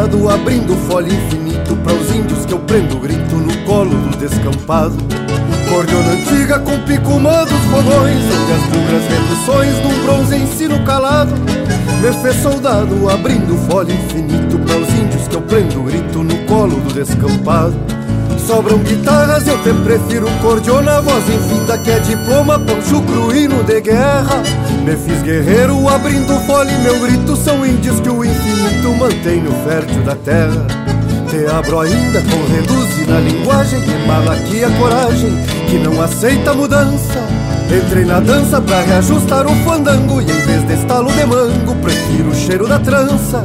[0.00, 4.96] Soldado abrindo folha infinito Para os índios que eu prendo grito no colo do descampado.
[5.68, 11.34] Cordiona antiga com picumã dos fogões Onde as bugras reduções num bronze ensino calado.
[12.00, 16.76] Me fez soldado abrindo folha infinito Para os índios que eu prendo grito no colo
[16.76, 17.99] do descampado
[18.50, 24.42] Sobram guitarras, eu te prefiro cordiona Voz infinita que é diploma, poncho cruíno de guerra.
[24.84, 30.02] Me fiz guerreiro abrindo fole Meu grito são índios que o infinito mantém no fértil
[30.02, 30.66] da terra.
[31.28, 35.30] Te abro ainda com reduz na linguagem Que mala aqui a coragem,
[35.68, 37.20] que não aceita mudança.
[37.70, 42.30] Entrei na dança pra reajustar o fandango E em vez de estalo de mango, prefiro
[42.30, 43.44] o cheiro da trança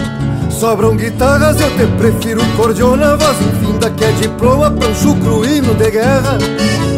[0.61, 6.37] Sobram guitarras, eu te prefiro cordiona Voz infinda que é diploma, pancho cruíno de guerra.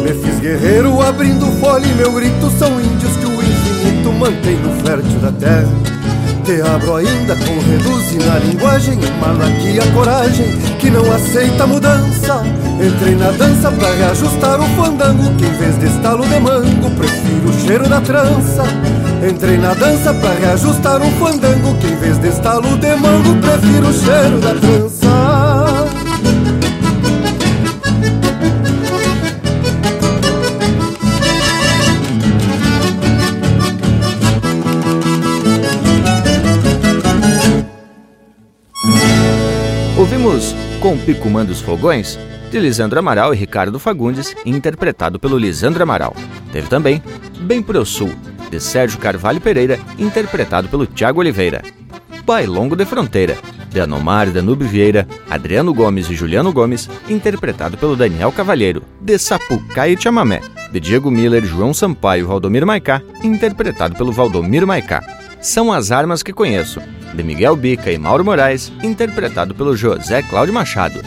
[0.02, 4.70] Me fiz guerreiro abrindo folha e meu grito São índios que o infinito mantém no
[4.84, 5.72] fértil da terra.
[6.44, 12.42] Te abro ainda com reduzir na linguagem Mala aqui a coragem que não aceita mudança.
[12.78, 17.48] Entrei na dança pra reajustar o fandango Que em vez de estalo de mango Prefiro
[17.48, 18.64] o cheiro da trança
[19.26, 23.88] Entrei na dança pra reajustar o fandango Que em vez de estalo de mango Prefiro
[23.88, 25.14] o cheiro da trança
[39.96, 42.18] Ouvimos Com Picumã dos Fogões,
[42.50, 46.14] de Lisandro Amaral e Ricardo Fagundes, interpretado pelo Lisandro Amaral.
[46.52, 47.02] Teve também
[47.40, 48.10] Bem Pro Sul,
[48.50, 51.62] de Sérgio Carvalho Pereira, interpretado pelo Tiago Oliveira.
[52.24, 53.36] Bailongo de Fronteira,
[53.68, 59.94] de Anomar Danube Vieira, Adriano Gomes e Juliano Gomes, interpretado pelo Daniel Cavalheiro, de Sapucaí
[59.94, 60.40] e Chamamé,
[60.72, 65.02] de Diego Miller, João Sampaio e Valdomiro Maicá, interpretado pelo Valdomiro Maicá.
[65.40, 66.80] São as Armas que Conheço,
[67.12, 71.02] de Miguel Bica e Mauro Moraes, interpretado pelo José Cláudio Machado.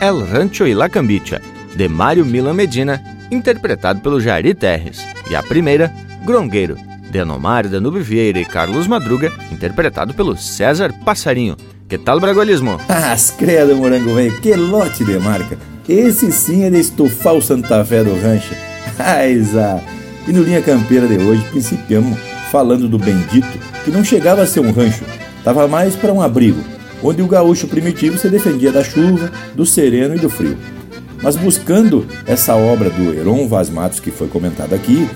[0.00, 1.40] El Rancho e La Cambicha,
[1.74, 5.04] de Mário Milan Medina, interpretado pelo Jari Terres.
[5.30, 5.92] E a primeira,
[6.28, 6.76] Grongueiro,
[7.10, 11.56] de Anomário Danube Vieira e Carlos Madruga, interpretado pelo César Passarinho.
[11.88, 12.78] Que tal bragualismo?
[12.86, 15.56] As credo, morango velho, que lote de marca.
[15.88, 18.54] Esse sim é de estufar o Santa Fé do rancho.
[19.00, 19.82] Aiza!
[20.26, 22.18] E no Linha Campeira de hoje, principiamos
[22.52, 25.06] falando do Bendito, que não chegava a ser um rancho,
[25.38, 26.62] estava mais para um abrigo,
[27.02, 30.58] onde o gaúcho primitivo se defendia da chuva, do sereno e do frio.
[31.22, 35.08] Mas buscando essa obra do Heron Vaz Matos que foi comentada aqui,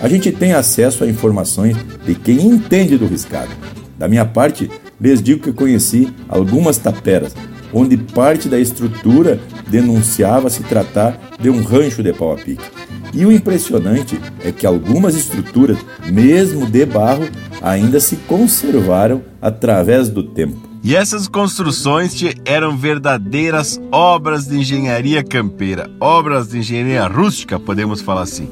[0.00, 3.50] a gente tem acesso a informações de quem entende do riscado.
[3.98, 4.70] Da minha parte,
[5.00, 7.34] lhes digo que conheci algumas taperas,
[7.72, 12.64] onde parte da estrutura denunciava se tratar de um rancho de pau a pique.
[13.12, 17.28] E o impressionante é que algumas estruturas, mesmo de barro,
[17.60, 20.68] ainda se conservaram através do tempo.
[20.82, 22.14] E essas construções
[22.44, 28.48] eram verdadeiras obras de engenharia campeira, obras de engenharia rústica, podemos falar assim,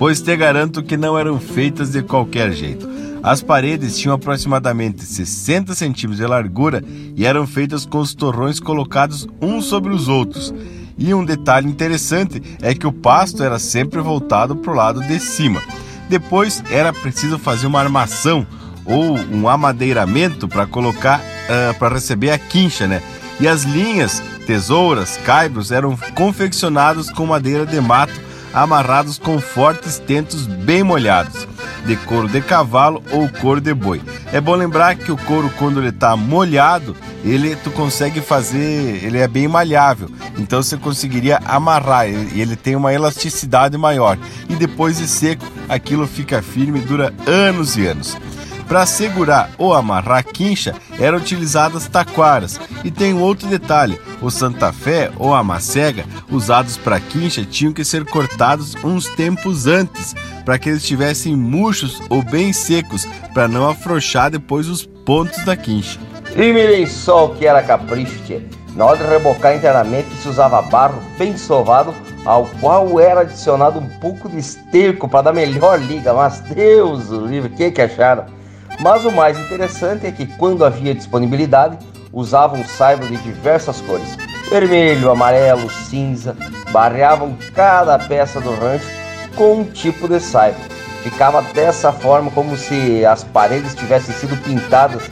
[0.00, 2.88] pois te garanto que não eram feitas de qualquer jeito.
[3.22, 6.82] As paredes tinham aproximadamente 60 centímetros de largura
[7.14, 10.54] e eram feitas com os torrões colocados uns sobre os outros.
[10.96, 15.20] E um detalhe interessante é que o pasto era sempre voltado para o lado de
[15.20, 15.62] cima.
[16.08, 18.46] Depois era preciso fazer uma armação
[18.86, 23.02] ou um amadeiramento para colocar uh, para receber a quincha, né?
[23.38, 30.46] E as linhas, tesouras, caibros eram confeccionados com madeira de mato amarrados com fortes tentos
[30.46, 31.46] bem molhados,
[31.86, 34.00] de couro de cavalo ou couro de boi.
[34.32, 39.18] É bom lembrar que o couro, quando ele está molhado, ele tu consegue fazer, ele
[39.18, 44.18] é bem malhável, então você conseguiria amarrar e ele tem uma elasticidade maior.
[44.48, 48.16] E depois de seco, aquilo fica firme e dura anos e anos.
[48.70, 52.60] Para segurar ou amarrar a quincha, eram utilizadas taquaras.
[52.84, 57.72] E tem um outro detalhe: o Santa Fé ou a macega, usados para quincha, tinham
[57.72, 60.14] que ser cortados uns tempos antes,
[60.44, 65.56] para que eles estivessem murchos ou bem secos, para não afrouxar depois os pontos da
[65.56, 65.98] quincha.
[66.36, 68.20] E mirem só o que era capricho.
[68.76, 71.92] Na hora de rebocar internamente se usava barro bem sovado,
[72.24, 76.14] ao qual era adicionado um pouco de esterco para dar melhor liga.
[76.14, 78.38] Mas Deus o livre, o que, que acharam?
[78.80, 81.78] Mas o mais interessante é que quando havia disponibilidade,
[82.12, 84.16] usavam saibro de diversas cores,
[84.48, 86.34] vermelho, amarelo, cinza,
[86.72, 88.86] barreavam cada peça do rancho
[89.36, 90.60] com um tipo de saibro.
[91.02, 95.02] Ficava dessa forma como se as paredes tivessem sido pintadas,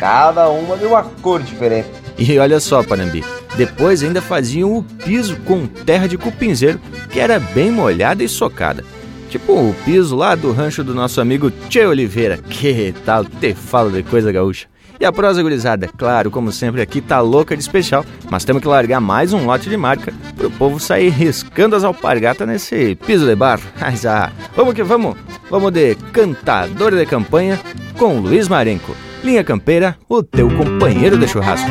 [0.00, 1.88] cada uma de uma cor diferente.
[2.18, 3.24] E olha só, Panambi,
[3.56, 6.80] depois ainda faziam o piso com terra de cupinzeiro,
[7.10, 8.84] que era bem molhada e socada.
[9.28, 12.38] Tipo o piso lá do rancho do nosso amigo Tchê Oliveira.
[12.48, 14.66] Que tal te falo de coisa gaúcha?
[15.00, 18.66] E a prosa gurizada, claro, como sempre aqui tá louca de especial, mas temos que
[18.66, 23.36] largar mais um lote de marca pro povo sair riscando as alpargatas nesse piso de
[23.36, 23.62] barro.
[23.80, 25.16] Mas ah, vamos que vamos!
[25.48, 27.60] Vamos de cantador de campanha
[27.96, 28.94] com Luiz Marenco.
[29.22, 31.70] Linha Campeira, o teu companheiro de churrasco.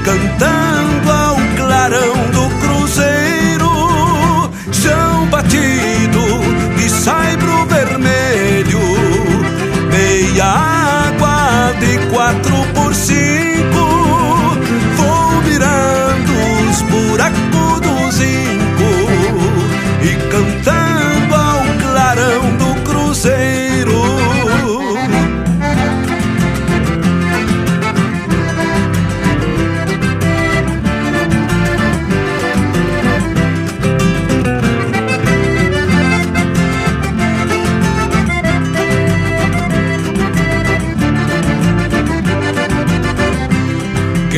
[0.00, 0.59] E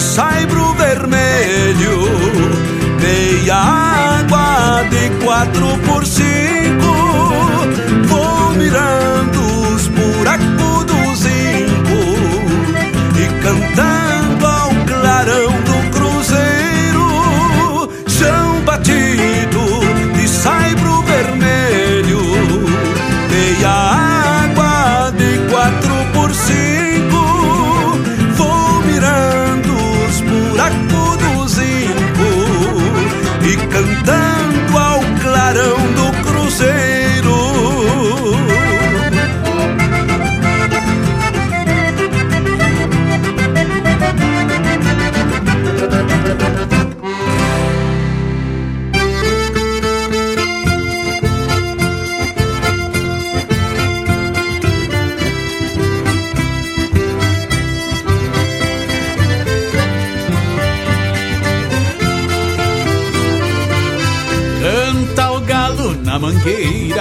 [0.00, 2.08] saibro vermelho,
[3.00, 6.94] meia água de quatro por cinco.
[8.06, 9.07] Vou mirando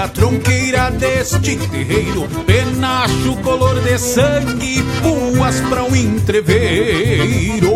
[0.08, 7.72] mangueira, tronqueira deste terreiro, penacho color de sangue, puas pra um entreveiro.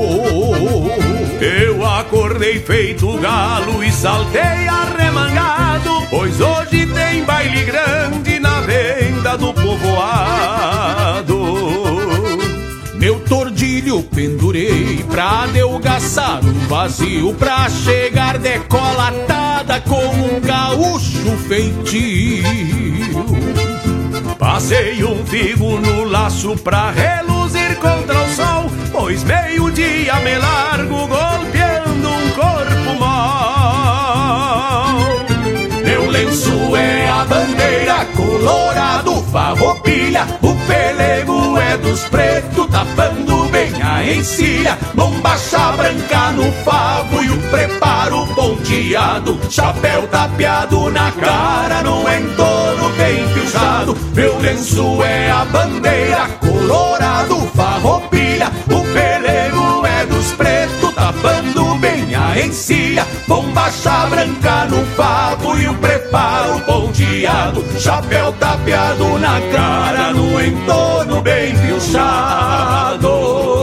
[1.42, 9.54] Eu acordei feito galo e saltei arremangado, pois hoje tem baile grande na venda do
[9.54, 11.31] povoado.
[13.92, 22.46] Tordilho pendurei pra adelgaçar o vazio, pra chegar decolatada como um gaúcho feitio.
[24.40, 32.10] Passei um figo no laço pra reluzir contra o sol, pois meio-dia me largo golpeando
[32.10, 34.96] um corpo mal.
[35.84, 43.41] Meu lenço é a bandeira colorado, farroupilha, o pelego é dos pretos, tapando
[44.02, 51.84] bem a encilha, bombacha branca no favo e o preparo ponteado, chapéu tapeado na cara,
[51.84, 53.96] no entorno bem fechado.
[54.14, 62.40] Meu lenço é a bandeira colorado, farroupilha, o pelego é dos pretos, tapando bem a
[62.40, 71.22] encilha, bombacha branca no favo e o preparo ponteado, chapéu tapeado na cara, no entorno
[71.22, 73.61] bem pilchado.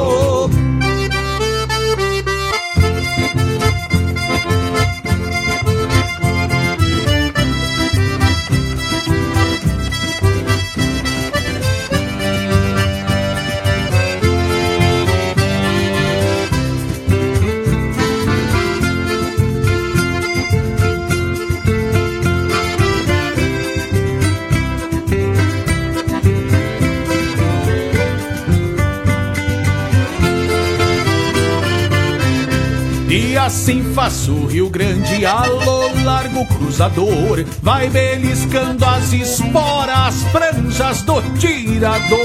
[33.48, 35.24] Assim faço o Rio Grande.
[35.24, 37.46] Alô largo cruzador.
[37.62, 42.18] Vai beliscando as esporas franjas do tirador.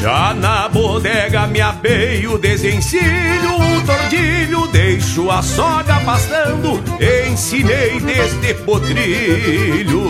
[0.00, 6.82] Já na bodega me abeio, desencilho o tordilho, deixo a soga pastando,
[7.28, 10.02] ensinei desde potrilho.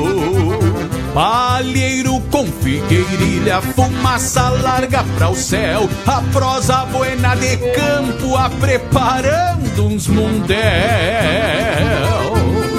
[1.14, 9.86] Palheiro com figueirilha, fumaça larga para o céu, a prosa buena de campo, a preparando
[9.86, 10.62] uns mundel.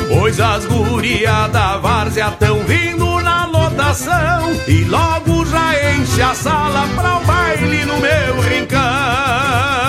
[0.10, 6.88] Pois as gurias da várzea tão vindo na lotação e logo já enche a sala
[6.96, 9.83] pra o baile no meu rincão.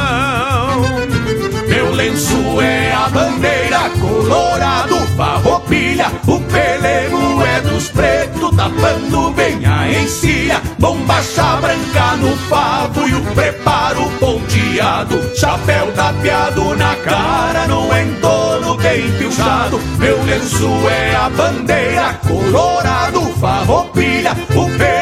[2.04, 10.60] Lenço é a bandeira colorado, farroupilha, o pelego é dos pretos, tapando bem a encilha,
[10.78, 19.10] bombacha branca no pavo e o preparo ponteado, chapéu tapeado na cara, no entorno bem
[19.12, 19.80] pilchado.
[19.98, 24.93] Meu lenço é a bandeira colorado, farroupilha, o pelego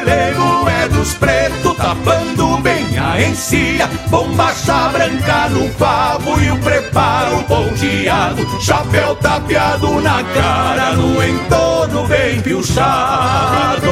[0.68, 8.60] é dos pretos, tapando bem a encilha, bombacha branca no pavo e o preparo ponteado,
[8.60, 13.90] chapéu tapeado na cara, no entorno bem pilchado.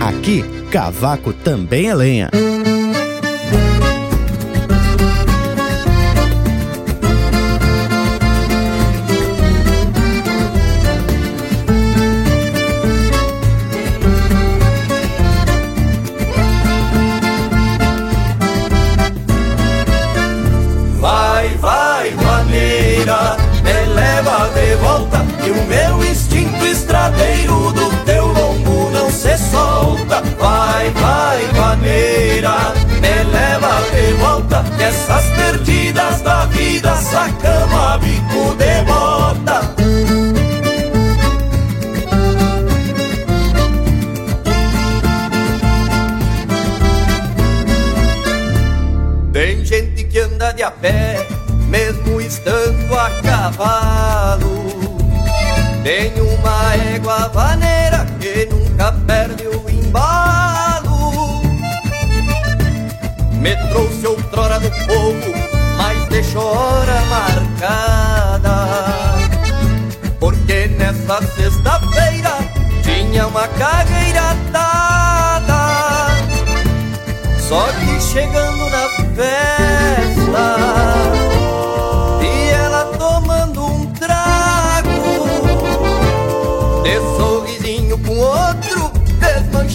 [0.00, 2.30] Aqui, cavaco também é lenha.
[25.44, 30.22] E o meu instinto estradeiro do teu lombo não se solta.
[30.38, 34.64] Vai, vai, maneira, me leva de volta.
[34.76, 39.72] Que essas perdidas da vida sacamos a bico de bota.
[49.32, 51.26] Tem gente que anda de a pé,
[51.68, 54.71] mesmo estando a cavalo.
[55.82, 61.42] Tem uma égua vaneira que nunca perde o embalo.
[63.32, 65.32] Me trouxe outrora do povo,
[65.76, 68.68] mas deixou hora marcada.
[70.20, 72.30] Porque nessa sexta-feira
[72.84, 76.06] tinha uma cagueira dada.
[77.40, 80.71] Só que chegando na festa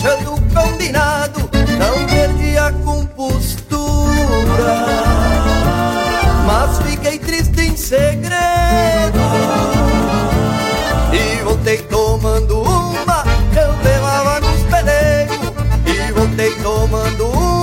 [0.07, 3.57] Desmanchando o combinado Não perdi a compostura
[6.45, 9.19] Mas fiquei triste em segredo
[11.11, 15.51] E voltei tomando uma que Eu levava nos pelegos
[15.85, 17.57] E voltei tomando uma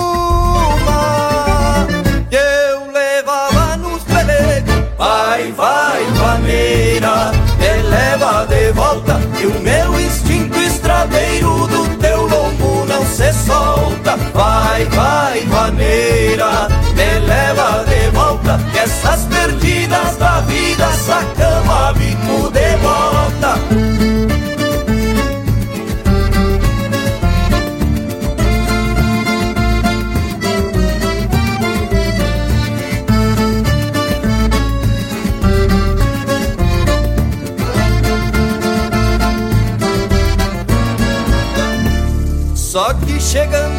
[2.29, 4.75] que eu levava nos pelegos.
[4.99, 9.21] Vai, vai, vaneira, me leva de volta.
[9.41, 11.74] E o meu instinto estradeiro
[13.47, 14.17] solta.
[14.33, 18.61] Vai, vai, vaneira, me leva de volta.
[18.75, 22.54] Essas perdidas da vida sacamos a bico de
[43.35, 43.74] Só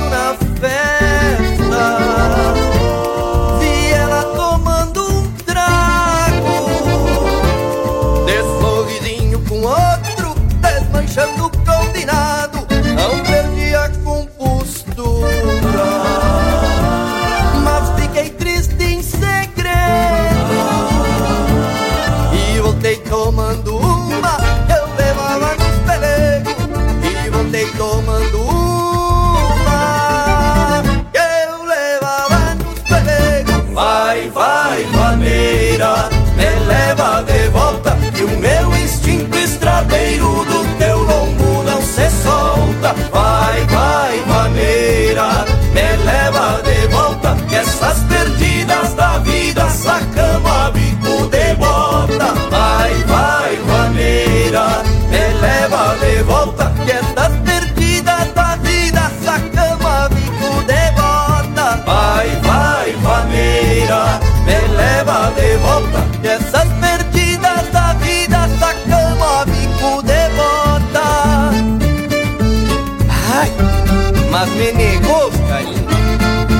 [74.46, 75.86] mas me negou carinho.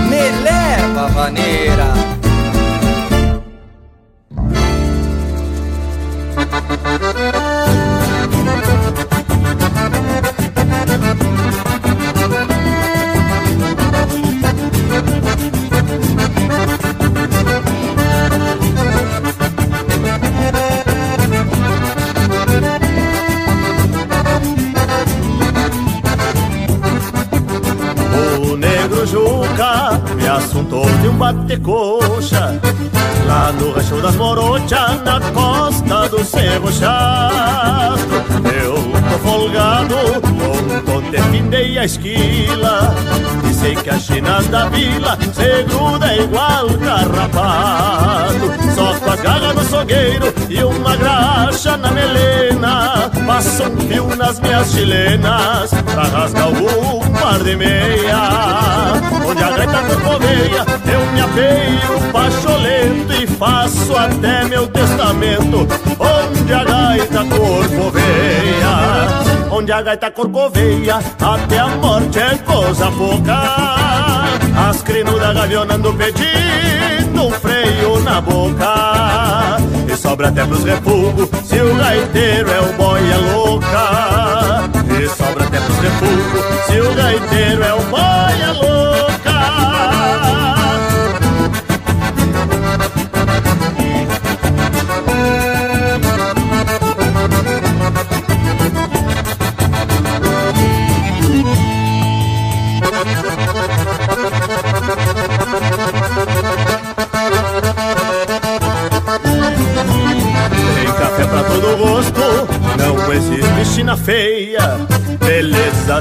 [0.10, 1.94] Me leva, vaneira.
[31.02, 32.60] De um bate-coxa
[33.28, 38.06] Lá no rancho das Morochas, na costa do Cerro Chato.
[38.54, 39.96] Eu tô folgado,
[41.16, 42.94] ontem findei a esquila.
[43.54, 49.64] Sei que as chinas da vila se gruda igual carrapato Só com as garras no
[49.64, 53.10] sogueiro e uma graxa na melena.
[53.26, 59.02] Passo um fio nas minhas chilenas Pra rasgar algum par de meia.
[59.26, 65.66] Onde a gaita corcoveia Eu me apeio pacholento E faço até meu testamento.
[65.98, 74.36] Onde a gaita corcoveia Onde a gaita corcoveia Até a morte é coisa pouca.
[74.70, 79.58] As crinudas gavionando pedindo Um freio na boca.
[79.92, 84.70] E sobra até pros refugos Se o gaiteiro é o boia louca.
[85.00, 89.25] E sobra até pros refugos Se o gaiteiro é o boia louca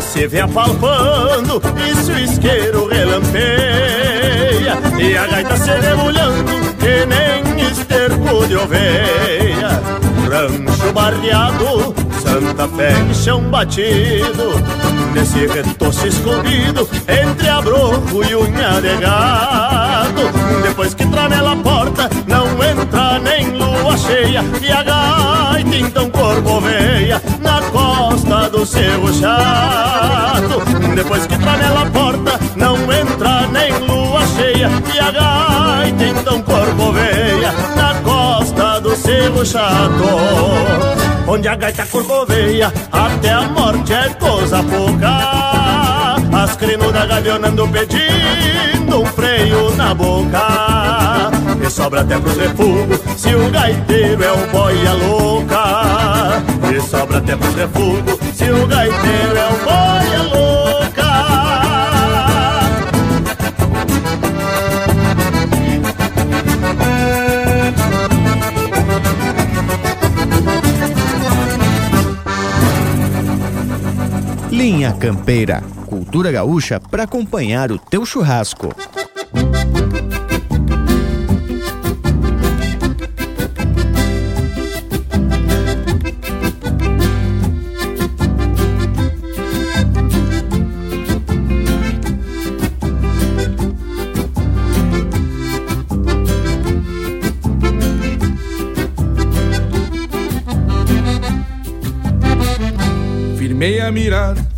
[0.05, 3.45] se vê apalpando, e se o isqueiro relampeia.
[4.99, 9.81] E a gaita se debulhando, que nem esterco de oveia.
[10.29, 11.94] Rancho barreado,
[12.35, 14.55] Santa Fé e chão batido
[15.15, 20.23] Nesse retoço escondido Entre abroco e unha de gado
[20.65, 27.23] Depois que tramela a porta Não entra nem lua cheia E a gaita então corcoveia
[27.41, 30.61] Na costa do Cerro Chato.
[30.93, 37.53] Depois que tramela a porta Não entra nem lua cheia E a gaita então corcoveia
[37.77, 37.95] Na
[38.85, 40.05] do Cerro Chato
[41.27, 46.21] Onde a gaita corcoveia Até a morte é coisa pouca.
[46.33, 51.31] As crinudas gavionando pedindo Um freio na boca
[51.65, 56.43] E sobra até pros refugos Se o gaiteiro é o boia louca.
[56.71, 60.64] E sobra até pros refugos Se o gaiteiro é o boia louca
[74.65, 78.75] Linha Campeira, cultura gaúcha para acompanhar o teu churrasco.
[103.37, 104.54] Firmei a mirada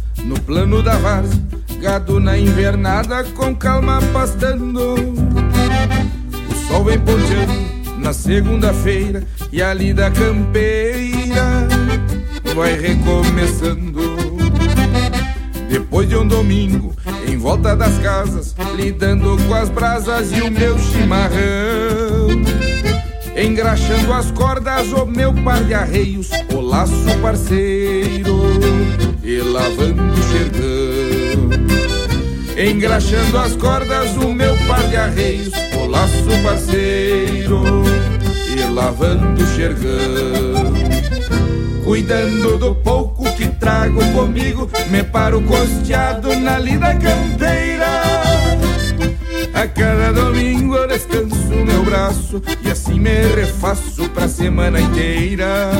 [0.56, 1.38] plano da várzea,
[1.82, 4.94] gado na invernada com calma pastando.
[6.48, 9.22] O sol vem ponteando na segunda-feira
[9.52, 11.68] e a lida campeira
[12.54, 14.16] vai recomeçando.
[15.68, 16.94] Depois de um domingo,
[17.28, 22.30] em volta das casas, lidando com as brasas e o meu chimarrão.
[23.36, 28.40] Engraxando as cordas, o meu par de arreios, o laço parceiro,
[29.56, 31.50] lavando o xergão.
[32.70, 37.62] Engraxando as cordas, o meu par de arreios, o laço parceiro,
[38.48, 40.74] e lavando o xergão.
[41.84, 48.02] Cuidando do pouco que trago comigo, me paro costeado na lida campeira.
[49.54, 55.70] A cada domingo eu descanso meu braço e assim me refaço pra semana inteira.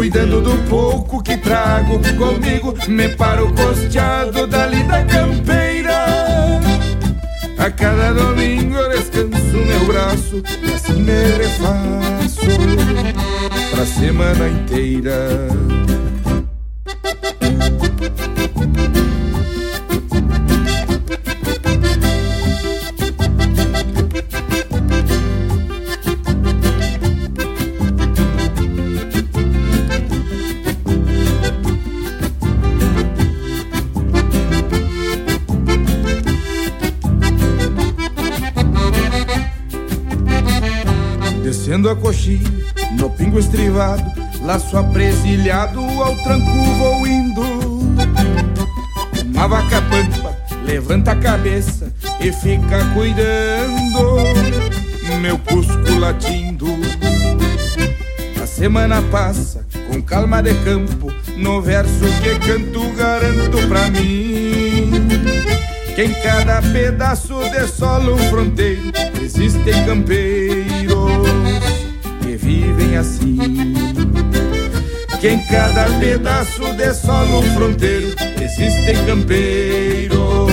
[0.00, 4.66] Cuidando do pouco que trago comigo, me paro costeado da
[5.04, 6.06] campeira.
[7.58, 12.40] A cada domingo eu descanso meu braço e assim me refaço
[13.70, 15.89] pra semana inteira.
[41.80, 42.50] Tirando a coxinha
[42.98, 44.04] no pingo estrivado,
[44.42, 47.42] laço apresilhado ao tranco vou indo.
[49.34, 50.36] Uma vaca pampa
[50.66, 51.90] levanta a cabeça
[52.20, 54.18] e fica cuidando,
[55.22, 56.66] meu cusco latindo.
[58.42, 65.08] A semana passa com calma de campo, no verso que canto garanto pra mim.
[65.94, 68.92] Que em cada pedaço de solo fronteiro
[69.22, 71.69] existem campeiros
[72.90, 73.36] vivem assim.
[75.20, 80.50] Que em cada pedaço de solo fronteiro existem campeiros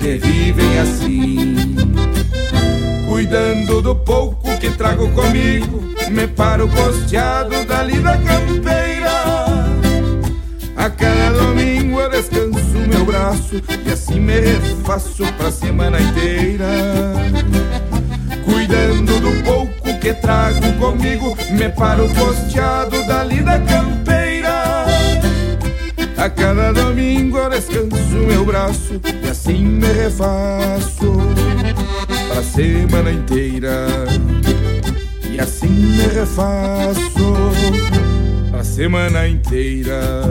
[0.00, 1.56] que vivem assim.
[3.08, 9.08] Cuidando do pouco que trago comigo, me paro posteado dali da campeira.
[10.76, 16.66] A cada domingo eu descanso meu braço e assim me refaço pra semana inteira.
[18.44, 23.24] Cuidando do pouco que trago comigo, me paro posteado da
[23.60, 24.86] campeira.
[26.16, 31.12] A cada domingo eu descanso meu braço e assim me refaço
[32.28, 33.86] pra semana inteira.
[35.30, 37.52] E assim me refaço
[38.50, 40.24] pra semana inteira.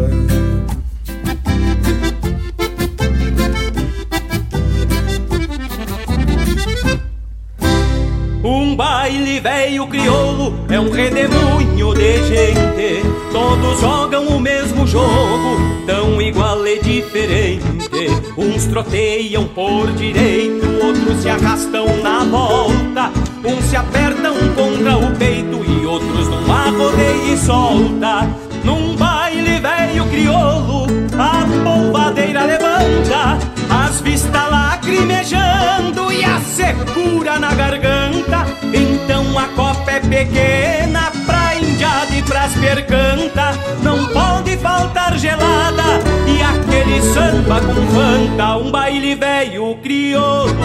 [8.77, 13.03] Baile velho crioulo é um redemoinho de gente.
[13.31, 18.07] Todos jogam o mesmo jogo, tão igual e diferente.
[18.37, 23.11] Uns troteiam por direito, outros se arrastam na volta.
[23.43, 28.29] Uns se apertam contra o peito e outros numa rodeia e solta.
[28.63, 30.85] Num baile velho crioulo,
[31.17, 33.39] a polvadeira levanta,
[33.69, 38.45] as vistas lacrimejando e a secura na garganta.
[38.73, 43.53] Então a copa é pequena pra indiada e pras percanta.
[43.83, 45.83] Não pode faltar gelada
[46.25, 48.57] e aquele samba com fanta.
[48.57, 50.55] Um baile velho crioulo,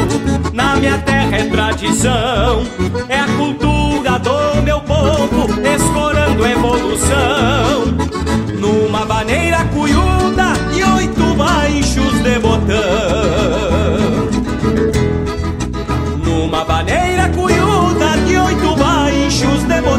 [0.53, 2.63] na minha terra é tradição.
[3.09, 7.93] É a cultura do meu povo, escorando evolução.
[8.59, 13.12] Numa maneira cunhuda e oito baixos de botão.
[16.63, 19.99] Numa maneira cunhuda e oito baixos de botão.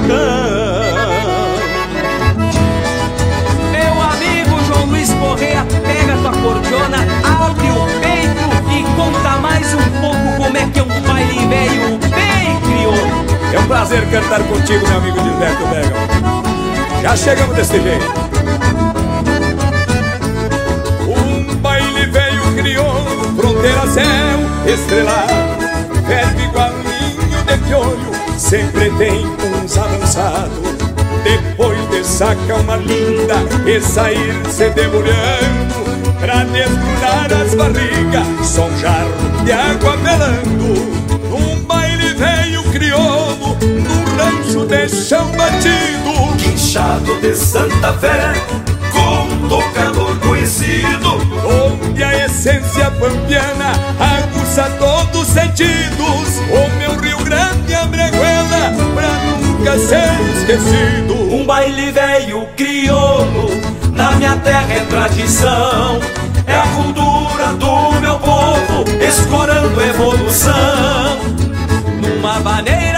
[3.69, 9.83] Meu amigo João Luiz Correa, pega tua cordiona, abre o peito e conta mais um
[9.99, 13.25] pouco como é que é um baile velho bem crioulo.
[13.53, 15.95] É um prazer cantar contigo, meu amigo Gilberto Vega.
[17.01, 18.05] Já chegamos desse jeito.
[21.09, 25.53] Um baile velho crioulo, fronteira céu estrelado,
[26.37, 26.42] de
[27.73, 30.73] piolho, sempre tem uns avançados.
[31.23, 33.35] Depois de sacar uma linda
[33.65, 35.73] e sair se debulhando,
[36.19, 41.03] pra desgrudar as barrigas, só um jarro de água melando.
[41.33, 48.33] Um baile velho crioulo, num rancho de chão batido, Guinchado de Santa Fé,
[48.91, 51.23] com um tocador conhecido.
[51.45, 53.73] onde a essência pampiana
[54.53, 56.39] aguça todos os sentidos.
[56.51, 59.09] O meu Rio Grande abreguela pra
[59.41, 61.33] nunca ser esquecido.
[61.33, 63.49] Um baile velho crioulo,
[63.91, 65.99] na minha terra é tradição.
[66.45, 70.53] É a cultura do meu povo, escorando evolução.
[72.01, 72.92] Numa maneira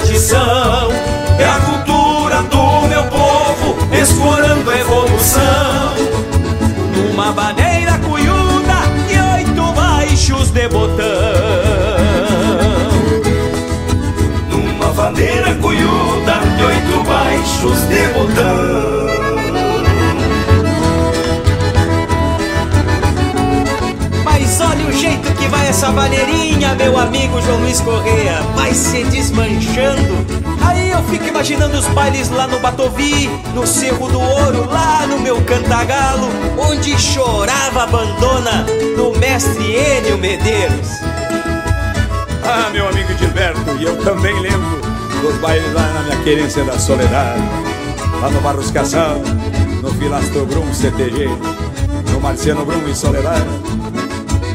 [0.00, 0.90] tradição.
[1.38, 5.94] É a cultura do meu povo, escorando evolução.
[6.94, 11.06] Numa maneira cunhuda e oito baixos de botão.
[14.48, 19.29] Numa vaneira cunhuda e oito baixos de botão.
[25.40, 28.42] Que vai essa maneirinha, meu amigo João Luiz Correia.
[28.54, 30.26] Vai se desmanchando.
[30.62, 35.18] Aí eu fico imaginando os bailes lá no Batovi, no Cerro do Ouro, lá no
[35.18, 40.88] meu cantagalo, onde chorava a bandona do mestre Enio Medeiros.
[42.44, 44.80] Ah, meu amigo Gilberto, e eu também lembro
[45.22, 47.40] dos bailes lá na minha querência da Soledade,
[48.20, 49.16] lá no Barros Caçal,
[49.82, 51.28] no Filastro Brum CTG,
[52.12, 53.46] no Marciano Brum em Soledade,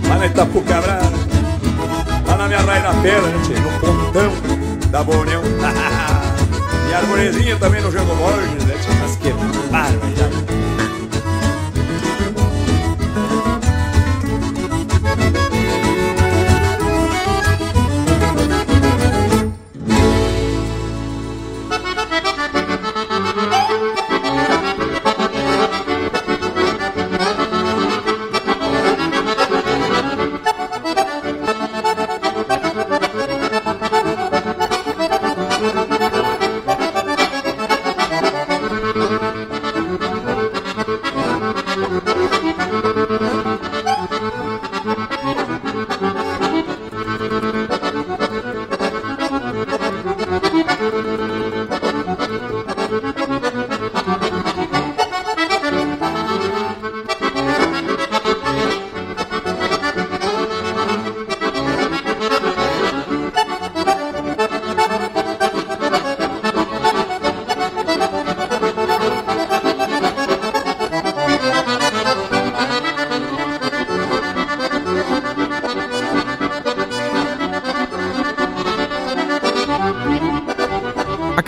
[0.07, 0.99] lá na Itapucará,
[2.27, 4.31] lá na minha Raira Pera, tchê, no pontão
[4.89, 5.43] da Bonhão.
[6.89, 8.75] e arvorezinha também no jogo Borges, né?
[9.01, 10.44] Mas que.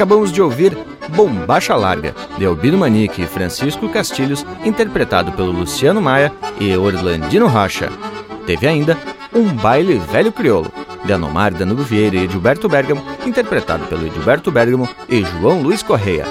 [0.07, 0.77] Acabamos de ouvir
[1.17, 6.31] Bombacha Larga, de Albino Manique e Francisco Castilhos, interpretado pelo Luciano Maia
[6.61, 7.89] e Orlandino Rocha.
[8.45, 8.97] Teve ainda
[9.35, 10.71] Um Baile Velho Criolo,
[11.03, 16.25] de Anomar Danilo Vieira e Edilberto Bergamo, interpretado pelo Edilberto Bergamo e João Luiz Correia.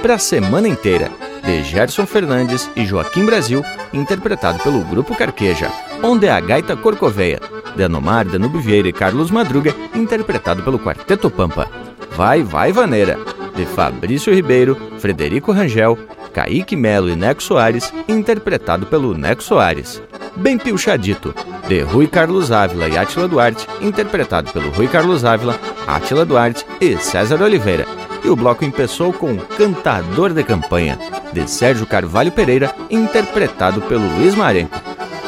[0.00, 1.10] Para a semana inteira,
[1.44, 5.70] de Gerson Fernandes e Joaquim Brasil, interpretado pelo Grupo Carqueja,
[6.02, 7.38] Onde é a Gaita Corcoveia,
[7.76, 11.79] de Anomar Danilo Vieira e Carlos Madruga, interpretado pelo Quarteto Pampa.
[12.20, 13.18] Vai, vai, Vaneira,
[13.56, 15.98] de Fabrício Ribeiro, Frederico Rangel,
[16.34, 20.02] Kaique Melo e Neco Soares, interpretado pelo Neco Soares.
[20.36, 21.34] Bem Pilchadito,
[21.66, 26.94] de Rui Carlos Ávila e Átila Duarte, interpretado pelo Rui Carlos Ávila, Átila Duarte e
[26.98, 27.86] César Oliveira.
[28.22, 30.98] E o bloco empeçou com Cantador de Campanha,
[31.32, 34.78] de Sérgio Carvalho Pereira, interpretado pelo Luiz Marenco.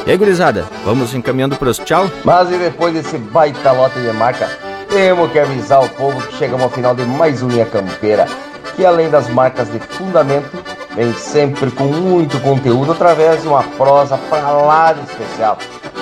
[0.05, 2.07] E aí, gurizada, vamos encaminhando pros tchau?
[2.23, 4.47] Mas e depois desse baita lote de marca,
[4.93, 8.27] temos que avisar o povo que chegamos ao final de mais uma linha campeira,
[8.75, 10.51] que além das marcas de fundamento,
[10.95, 15.57] vem sempre com muito conteúdo através de uma prosa para lá de especial.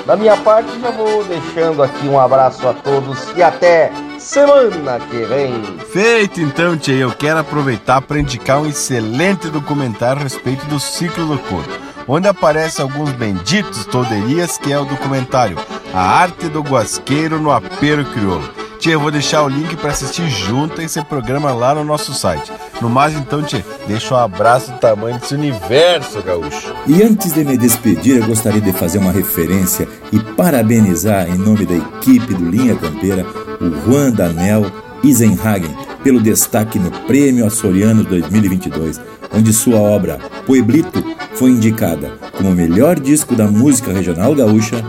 [0.06, 5.24] Da minha parte, já vou deixando aqui um abraço a todos e até semana que
[5.24, 5.64] vem.
[5.94, 11.28] Feito então, Tchê, eu quero aproveitar para indicar um excelente documentário a respeito do ciclo
[11.28, 11.70] do couro,
[12.10, 15.58] onde aparece alguns benditos toderias, que é o documentário
[15.94, 18.61] A Arte do Guasqueiro no Apero Crioulo.
[18.82, 22.52] Tia, eu vou deixar o link para assistir junto esse programa lá no nosso site.
[22.82, 26.74] No mais, então, tia, deixa um abraço do tamanho desse universo, gaúcho.
[26.88, 31.64] E antes de me despedir, eu gostaria de fazer uma referência e parabenizar, em nome
[31.64, 33.24] da equipe do Linha Campeira,
[33.62, 34.66] o Juan Danel
[35.04, 39.00] Isenhagen pelo destaque no Prêmio Açoriano 2022,
[39.32, 40.18] onde sua obra
[40.48, 41.04] Pueblito
[41.36, 44.84] foi indicada como melhor disco da música regional gaúcha,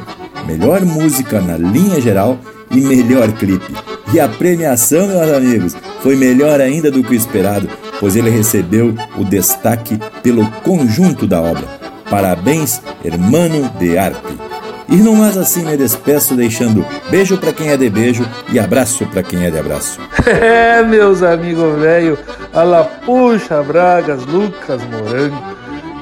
[0.46, 2.38] melhor música na linha geral
[2.70, 3.74] e melhor clipe.
[4.12, 7.68] E a premiação, meus amigos, foi melhor ainda do que o esperado,
[8.00, 11.64] pois ele recebeu o destaque pelo conjunto da obra.
[12.10, 14.20] Parabéns, hermano de arte.
[14.88, 19.06] E não mais assim me despeço deixando beijo para quem é de beijo e abraço
[19.06, 19.98] para quem é de abraço.
[20.26, 22.18] É, meus amigos velho,
[22.52, 25.42] Alapuxa, Bragas, Lucas Morango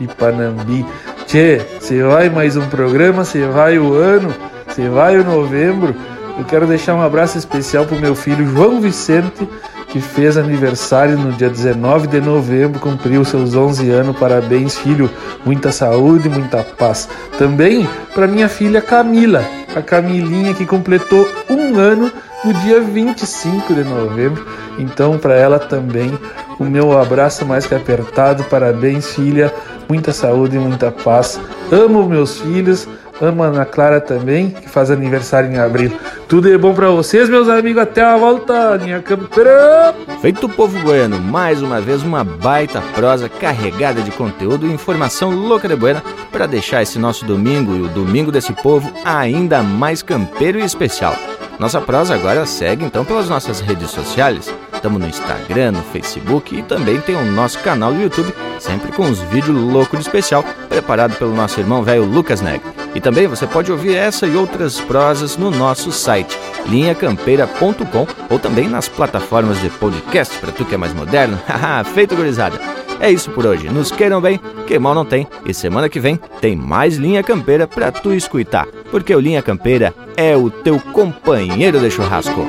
[0.00, 0.84] e Panambi.
[1.30, 4.34] Tchê, você vai mais um programa, você vai o ano,
[4.66, 5.94] você vai o novembro
[6.40, 9.46] eu quero deixar um abraço especial para o meu filho João Vicente,
[9.88, 14.16] que fez aniversário no dia 19 de novembro, cumpriu seus 11 anos.
[14.16, 15.10] Parabéns, filho.
[15.44, 17.10] Muita saúde, muita paz.
[17.36, 19.44] Também para minha filha Camila,
[19.76, 22.10] a Camilinha, que completou um ano
[22.44, 24.46] no dia 25 de novembro.
[24.78, 26.18] Então, para ela também,
[26.58, 28.44] o meu abraço mais que apertado.
[28.44, 29.52] Parabéns, filha.
[29.88, 31.40] Muita saúde, muita paz.
[31.72, 32.88] Amo meus filhos
[33.20, 35.92] Amo a Ana Clara também, que faz aniversário em abril.
[36.26, 37.82] Tudo é bom para vocês, meus amigos.
[37.82, 39.94] Até a volta, minha campeira.
[40.22, 45.68] Feito povo bueno, mais uma vez uma baita prosa carregada de conteúdo e informação louca
[45.68, 46.02] de buena
[46.32, 51.14] para deixar esse nosso domingo e o domingo desse povo ainda mais campeiro e especial.
[51.60, 54.50] Nossa prosa agora segue então pelas nossas redes sociais.
[54.72, 59.02] Estamos no Instagram, no Facebook e também tem o nosso canal do YouTube, sempre com
[59.02, 62.62] os vídeos loucos de especial, preparado pelo nosso irmão velho Lucas Neg.
[62.94, 68.66] E também você pode ouvir essa e outras prosas no nosso site, linhacampeira.com ou também
[68.66, 71.38] nas plataformas de podcast para tu que é mais moderno.
[71.46, 72.58] Haha, feito gurizada!
[73.00, 73.68] É isso por hoje.
[73.70, 75.26] Nos queiram bem, que mal não tem.
[75.46, 79.94] E semana que vem tem mais Linha Campeira pra tu escutar, porque o Linha Campeira
[80.16, 82.46] é o teu companheiro de churrasco.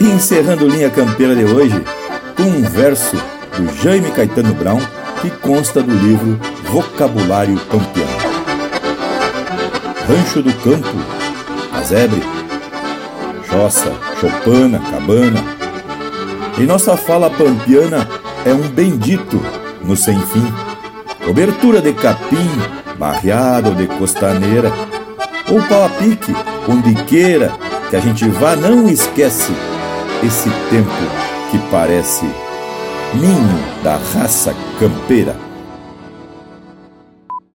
[0.00, 1.84] Encerrando Linha Campeira de hoje,
[2.42, 3.16] um verso
[3.56, 4.80] do Jaime Caetano Brown
[5.20, 8.28] que consta do livro Vocabulário Pampiano.
[10.06, 10.96] Rancho do Campo,
[11.72, 12.22] Casebre,
[13.50, 15.44] Choça, Chopana, Cabana.
[16.58, 18.08] Em nossa fala pampiana
[18.44, 19.40] é um bendito
[19.82, 20.52] no sem fim.
[21.24, 22.48] Cobertura de capim,
[22.96, 24.72] barreada ou de costaneira,
[25.50, 26.34] ou pau a pique,
[26.68, 27.52] onde queira
[27.90, 29.52] que a gente vá, não esquece
[30.22, 32.26] esse tempo que parece
[33.14, 35.47] ninho da raça campeira.